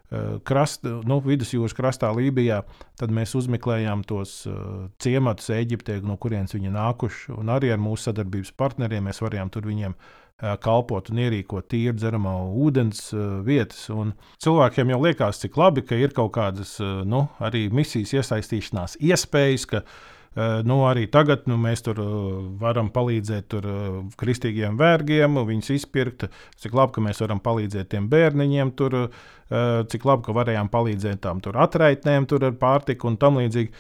Eh, 0.07 0.37
krasta, 0.47 1.01
nu, 1.03 1.19
vidusjūras 1.25 1.75
krastā, 1.75 2.13
Lībijā, 2.15 2.61
tad 3.01 3.11
mēs 3.11 3.33
uzmeklējām 3.35 4.05
tos 4.07 4.45
uh, 4.47 4.85
ciematus 5.03 5.51
Eģiptē, 5.51 5.97
no 6.07 6.15
kurienes 6.23 6.55
viņi 6.55 6.71
nākuši. 6.77 7.35
Un 7.35 7.51
arī 7.51 7.73
ar 7.75 7.83
mūsu 7.83 8.07
sadarbības 8.07 8.55
partneriem 8.55 9.09
mēs 9.11 9.19
varējām 9.25 9.51
tur 9.51 9.67
viņiem 9.67 9.97
uh, 9.97 10.55
kalpot 10.63 11.11
un 11.11 11.25
ierīkot 11.25 11.67
tīru 11.75 11.97
dzeramā 11.99 12.37
ūdens 12.55 13.09
vietas. 13.47 13.89
Un 13.91 14.15
cilvēkiem 14.47 14.95
jau 14.95 15.01
liekas, 15.03 15.43
cik 15.43 15.59
labi, 15.59 15.83
ka 15.83 15.99
ir 15.99 16.15
kaut 16.15 16.37
kādas 16.39 16.77
nu, 16.79 17.27
arī 17.43 17.67
misijas 17.75 18.15
iesaistīšanās 18.21 19.01
iespējas. 19.03 19.67
Ka, 19.75 19.83
Eh, 19.83 20.15
nu, 20.37 20.83
arī 20.85 21.07
tagad 21.09 21.47
nu, 21.49 21.57
mēs 21.61 21.81
tur 21.87 22.01
eh, 22.03 22.13
varam 22.61 22.91
palīdzēt 22.93 23.49
tur, 23.55 23.65
eh, 23.71 23.97
kristīgiem 24.21 24.77
vergiem, 24.77 25.39
viņus 25.49 25.73
izpirkt. 25.79 26.27
Cik 26.61 26.77
labi, 26.77 26.97
ka 26.97 27.05
mēs 27.07 27.23
varam 27.25 27.41
palīdzēt 27.41 27.89
tiem 27.95 28.11
bērniņiem, 28.13 28.75
tur, 28.77 28.99
cik 29.47 30.03
labi, 30.09 30.25
ka 30.27 30.35
varējām 30.35 30.69
palīdzēt 30.73 31.21
tām 31.23 31.39
atraitnēm 31.39 32.27
ar 32.27 32.57
pārtiku 32.59 33.07
un 33.07 33.17
tam 33.17 33.39
līdzīgi. 33.39 33.71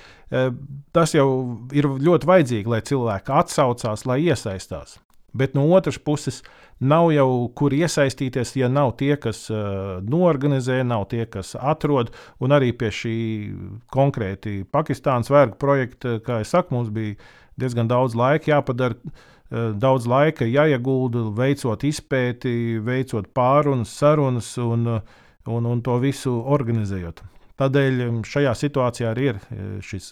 Tas 0.95 1.14
jau 1.14 1.27
ir 1.75 1.88
ļoti 1.90 2.31
vajadzīgi, 2.31 2.71
lai 2.71 2.81
cilvēki 2.87 3.35
atsaucās, 3.35 4.07
lai 4.07 4.21
iesaistās. 4.29 5.01
Bet 5.37 5.55
no 5.55 5.67
otras 5.75 5.99
puses, 5.99 6.43
nav 6.81 7.11
jau 7.12 7.49
kur 7.57 7.75
iesaistīties, 7.77 8.55
ja 8.57 8.69
nav 8.73 8.95
tie, 9.01 9.15
kas 9.21 9.47
uh, 9.53 9.99
noorganizē, 10.05 10.83
nav 10.87 11.07
tie, 11.12 11.25
kas 11.29 11.55
atrod. 11.57 12.12
Un 12.41 12.57
arī 12.57 12.73
pie 12.77 12.91
šī 12.93 13.17
konkrēti 13.93 14.62
Pakistānas 14.73 15.33
vergu 15.33 15.59
projekta, 15.61 16.19
kā 16.25 16.41
jau 16.43 16.51
saku, 16.53 16.77
mums 16.77 16.93
bija 16.95 17.17
diezgan 17.61 17.89
daudz 17.91 18.17
laika 18.17 18.57
jāpadara. 18.57 18.99
Uh, 19.47 19.71
daudz 19.79 20.09
laika 20.11 20.49
jāiegulda, 20.49 21.29
veicot 21.37 21.85
izpēti, 21.87 22.81
veicot 22.83 23.31
pārunas, 23.37 23.93
sarunas 23.95 24.51
un, 24.59 24.89
un, 25.47 25.69
un 25.71 25.83
to 25.87 26.01
visu 26.03 26.35
organizējot. 26.43 27.23
Tādēļ 27.57 28.03
šajā 28.27 28.53
situācijā 28.59 29.15
arī 29.15 29.31
ir 29.31 29.39
šis 29.87 30.11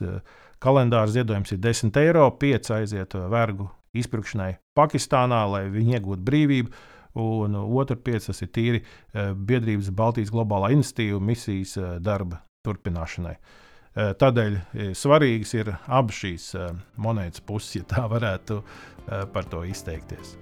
kalendārs 0.65 1.13
ziedojums 1.19 1.53
ir 1.53 1.61
10 1.67 1.99
eiro, 2.01 2.31
5 2.41 2.77
aiziet 2.79 3.19
vergu 3.29 3.69
izpirkšanai 3.93 4.55
Pakistānā, 4.75 5.45
lai 5.51 5.65
viņi 5.73 5.99
iegūtu 5.99 6.27
brīvību. 6.27 6.75
Un 7.23 7.55
otra 7.55 7.95
pieci 7.95 8.27
tas 8.33 8.43
ir 8.43 8.51
tīri 8.51 8.81
biedrības 9.15 9.93
Baltijas 9.95 10.33
globālā 10.35 10.73
institīva 10.75 11.21
misijas 11.23 11.77
darba 12.03 12.41
turpināšanai. 12.67 13.37
Tādēļ 13.95 14.59
svarīgas 14.99 15.55
ir 15.55 15.71
abas 15.87 16.19
šīs 16.25 16.49
monētas 16.99 17.47
puses, 17.47 17.77
ja 17.79 17.87
tā 17.95 18.09
varētu 18.11 18.59
par 19.07 19.47
to 19.47 19.63
izteikties. 19.71 20.35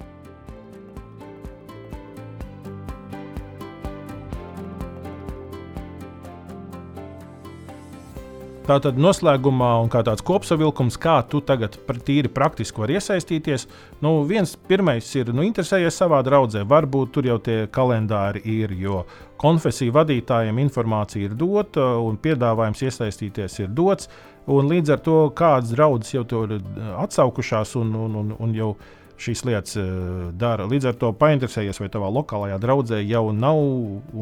Tātad 8.62 8.94
noslēgumā 8.94 9.72
un 9.82 9.88
kā 9.90 10.04
tāds 10.06 10.22
kopsavilkums, 10.22 10.94
kā 11.02 11.16
tu 11.26 11.40
tagad 11.42 11.74
tīri 12.06 12.30
praktiski 12.30 12.78
vari 12.78 12.94
iesaistīties. 12.94 13.64
Nu, 14.04 14.12
viens 14.28 14.52
pirmais 14.68 15.08
ir, 15.18 15.32
nu, 15.34 15.42
interesējies 15.42 15.98
savā 15.98 16.20
draudzē, 16.22 16.62
varbūt 16.70 17.10
tur 17.16 17.26
jau 17.26 17.40
tie 17.42 17.64
kalendāri 17.74 18.44
ir, 18.46 18.76
jo 18.78 19.00
konfesiju 19.42 19.96
vadītājiem 19.96 20.60
informācija 20.62 21.26
ir 21.26 21.34
dota 21.34 21.88
un 21.98 22.20
piedāvājums 22.22 22.84
iesaistīties 22.86 23.58
ir 23.64 23.74
dots. 23.74 24.06
Līdz 24.46 24.94
ar 24.94 25.02
to 25.02 25.18
kādas 25.34 25.74
draudzes 25.74 26.14
jau 26.14 26.22
tur 26.30 26.54
atsaukušās 27.02 27.74
un, 27.82 27.90
un, 28.06 28.14
un, 28.22 28.32
un 28.46 28.54
jau 28.54 28.76
šīs 29.22 29.42
lietas 29.46 29.74
uh, 29.78 30.30
dara. 30.38 30.68
Līdz 30.70 30.92
ar 30.92 30.96
to 31.02 31.10
painteresējies, 31.18 31.82
vai 31.82 31.90
tavā 31.90 32.14
lokālajā 32.14 32.62
draudzē 32.62 33.02
jau 33.02 33.26
nav, 33.34 33.58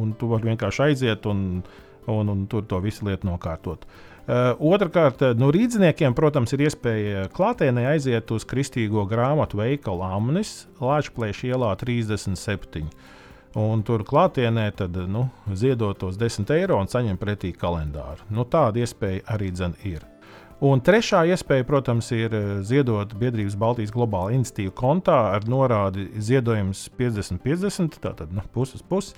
un 0.01 0.17
tu 0.17 0.33
vari 0.33 0.49
vienkārši 0.51 0.85
aiziet 0.89 1.29
un, 1.29 1.63
un, 2.11 2.33
un 2.33 2.47
tur 2.51 2.67
to 2.69 2.83
visu 2.85 3.07
lietu 3.09 3.29
nokārtot. 3.31 3.87
Uh, 3.87 4.11
Uh, 4.31 4.53
Otrakārt, 4.63 5.23
no 5.35 5.49
nu, 5.49 5.51
rīzniekiem, 5.51 6.13
protams, 6.15 6.53
ir 6.55 6.67
iespēja 6.69 7.25
klātienē 7.35 7.87
aiziet 7.91 8.29
uz 8.31 8.45
kristīgo 8.47 9.03
grāmatu 9.11 9.59
veikalu 9.59 10.05
Amnis, 10.07 10.69
Latvijas 10.79 11.41
ielā 11.49 11.73
37. 11.81 12.85
Un 13.59 13.83
tur 13.83 14.05
klātienē 14.07 14.69
tad, 14.79 14.95
nu, 15.11 15.25
ziedot 15.59 15.99
tos 15.99 16.21
10 16.21 16.53
eiro 16.55 16.79
un 16.79 16.87
saņemt 16.87 17.19
pretī 17.19 17.51
kalendāru. 17.57 18.23
Nu, 18.31 18.45
tāda 18.47 18.85
iespēja 18.85 19.25
arī 19.35 19.51
ir. 19.89 20.07
Un 20.63 20.79
trešā 20.85 21.25
iespēja, 21.33 21.67
protams, 21.67 22.13
ir 22.13 22.31
eh, 22.31 22.49
ziedot 22.63 23.11
biedrības 23.19 23.57
Baltijas 23.59 23.91
globāla 23.91 24.37
institīva 24.37 24.77
kontā 24.77 25.19
ar 25.35 25.49
norādi 25.49 26.07
ziedojums 26.21 26.87
50-50, 27.01 27.99
tātad 27.99 28.31
nu, 28.31 28.45
puses 28.53 28.85
puses. 28.85 29.17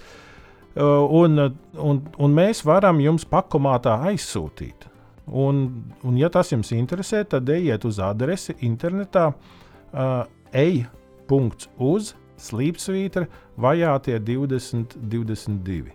Uh, 0.73 1.05
un, 1.13 1.37
un, 1.77 1.99
un 2.17 2.33
mēs 2.33 2.63
varam 2.65 3.01
jums 3.05 3.27
pakomātā 3.29 3.99
aizsūtīt. 4.09 4.89
Un, 5.29 5.67
un, 6.03 6.17
ja 6.17 6.31
tas 6.33 6.49
jums 6.53 6.73
interesē, 6.73 7.23
tad 7.29 7.49
ejiet 7.53 7.85
uz 7.85 8.01
adresi 8.03 8.57
internetā 8.65 9.29
uh, 9.33 10.25
ej.uz 10.57 12.15
slīpsvītra 12.43 13.27
vajātie 13.61 14.17
2022. 14.19 15.93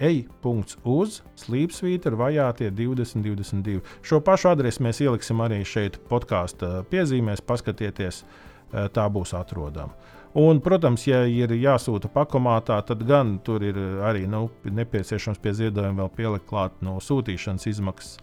Ej.uz 0.00 1.20
slīpsvītra 1.44 2.18
vajātie 2.18 2.72
2022. 2.74 3.84
Šo 4.02 4.18
pašu 4.24 4.50
adresi 4.50 4.82
mēs 4.82 5.04
ieliksim 5.04 5.44
arī 5.44 5.60
šeit 5.68 6.00
podkāstu 6.08 6.80
piezīmēs, 6.90 7.44
paskatieties, 7.46 8.24
tā 8.96 9.04
būs 9.12 9.36
atrodama. 9.38 9.94
Un, 10.34 10.58
protams, 10.58 11.04
ja 11.06 11.20
ir 11.30 11.52
jāsūta 11.54 12.08
pakomātā, 12.10 12.80
tad 12.82 13.04
gan 13.06 13.36
tur 13.46 13.62
ir 13.62 13.76
arī 14.02 14.24
nu, 14.26 14.48
nepieciešams 14.66 15.38
pie 15.38 15.52
ziedojuma 15.54 16.02
vēl 16.02 16.10
pielikt 16.16 16.48
klāt 16.50 16.80
no 16.82 16.96
sūtīšanas 16.98 17.68
izmaksas. 17.70 18.16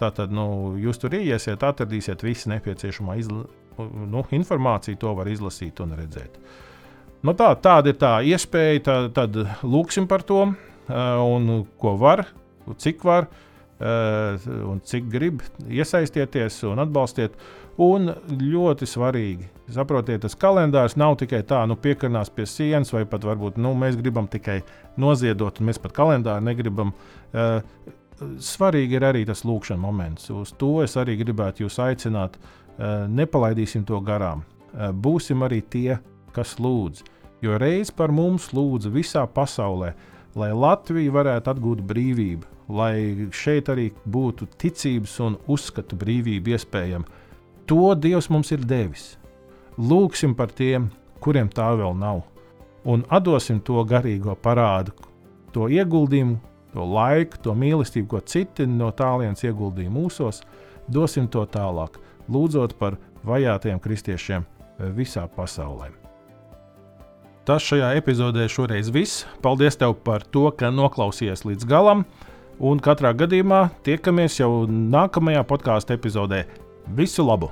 Tātad 0.00 0.32
nu, 0.32 0.78
jūs 0.80 1.00
tur 1.02 1.12
iesiet, 1.18 1.64
atradīsiet 1.66 2.22
visu 2.24 2.48
nepieciešamo 2.54 3.16
izla, 3.20 3.42
nu, 4.08 4.22
informāciju, 4.38 4.96
to 5.02 5.12
var 5.18 5.28
izlasīt 5.28 5.82
un 5.84 5.92
redzēt. 5.98 6.38
Nu, 7.26 7.34
tā, 7.36 7.50
tāda 7.60 7.92
ir 7.92 7.98
tā 7.98 8.14
iespēja, 8.24 8.80
tā, 8.86 8.96
tad 9.12 9.36
lūksim 9.66 10.06
par 10.08 10.22
to, 10.24 10.44
un 10.88 11.48
ko 11.82 11.96
var, 12.00 12.24
cik 12.78 13.04
var, 13.04 13.28
un 13.78 14.80
cik 14.86 15.10
grib 15.12 15.42
iesaistieties 15.68 16.62
un 16.70 16.80
atbalstiet. 16.86 17.34
Un 17.78 18.10
ļoti 18.26 18.88
svarīgi, 18.90 19.44
saprotiet, 19.70 20.24
tas 20.24 20.34
kalendārs 20.34 20.96
nav 20.98 21.14
tikai 21.20 21.44
tā, 21.46 21.60
nu, 21.70 21.76
piekarnās 21.78 22.30
pie 22.34 22.42
sienas, 22.50 22.90
vai 22.90 23.04
pat 23.06 23.22
varbūt 23.22 23.60
nu, 23.62 23.70
mēs 23.78 23.94
gribam 24.00 24.26
tikai 24.26 24.56
noziedot, 24.98 25.60
un 25.60 25.68
mēs 25.70 25.78
pat 25.78 25.94
kalendāru 25.94 26.42
negribam. 26.48 26.90
Uh, 27.30 27.60
svarīgi 28.42 28.98
ir 28.98 29.06
arī 29.06 29.22
tas 29.28 29.44
lūkšanas 29.46 29.82
moments. 29.82 30.26
Uz 30.34 30.50
to 30.58 30.80
es 30.82 30.96
arī 30.98 31.14
gribētu 31.20 31.62
jūs 31.62 31.78
aicināt. 31.84 32.34
Uh, 32.34 33.06
nepalaidīsim 33.06 33.86
to 33.86 34.00
garām. 34.02 34.42
Uh, 34.72 34.90
būsim 34.90 35.46
arī 35.46 35.60
tie, 35.62 36.00
kas 36.34 36.56
lūdz. 36.58 37.04
Jo 37.46 37.60
reiz 37.62 37.94
par 37.94 38.10
mums 38.10 38.50
lūdza 38.50 38.90
visā 38.90 39.22
pasaulē, 39.30 39.92
lai 40.34 40.50
Latvija 40.50 41.14
varētu 41.14 41.54
atgūt 41.54 41.86
brīvību, 41.86 42.50
lai 42.74 43.30
šeit 43.30 43.70
arī 43.70 43.92
būtu 44.02 44.50
ticības 44.58 45.14
un 45.22 45.38
uzskatu 45.46 45.94
brīvība 45.98 46.58
iespējama 46.58 47.26
To 47.68 47.94
Dievs 47.94 48.30
mums 48.32 48.48
ir 48.54 48.62
devis. 48.64 49.18
Lūksim 49.76 50.32
par 50.34 50.48
tiem, 50.56 50.86
kuriem 51.20 51.50
tā 51.52 51.66
vēl 51.76 51.92
nav, 52.00 52.22
un 52.88 53.02
atdosim 53.12 53.58
to 53.60 53.82
garīgo 53.84 54.32
parādu, 54.40 54.94
to 55.52 55.68
ieguldījumu, 55.68 56.38
to 56.72 56.86
laiku, 56.88 57.36
to 57.44 57.52
mīlestību, 57.52 58.08
ko 58.08 58.22
citi 58.24 58.64
no 58.66 58.88
tālienes 58.96 59.44
ieguldīja 59.44 59.92
mūsos, 59.92 60.40
dosim 60.88 61.28
to 61.28 61.44
tālāk, 61.44 61.98
lūdzot 62.32 62.72
par 62.80 62.96
vajātiem 63.28 63.80
kristiešiem 63.84 64.46
visā 64.96 65.26
pasaulē. 65.36 65.90
Tas 67.44 67.64
šajā 67.64 67.94
epizodē 67.96 68.44
šoreiz 68.48 68.88
viss. 68.92 69.26
Paldies 69.44 69.76
tev 69.80 69.94
par 70.04 70.24
to, 70.24 70.50
ka 70.52 70.68
noklausījies 70.72 71.44
līdz 71.48 71.68
galam. 71.68 72.06
Un 72.58 72.80
katrā 72.80 73.12
gadījumā 73.16 73.68
tiekamies 73.86 74.40
jau 74.40 74.66
nākamajā 74.68 75.44
podkāstu 75.48 75.94
epizodē 75.96 76.42
Visu 76.94 77.22
labu! 77.22 77.50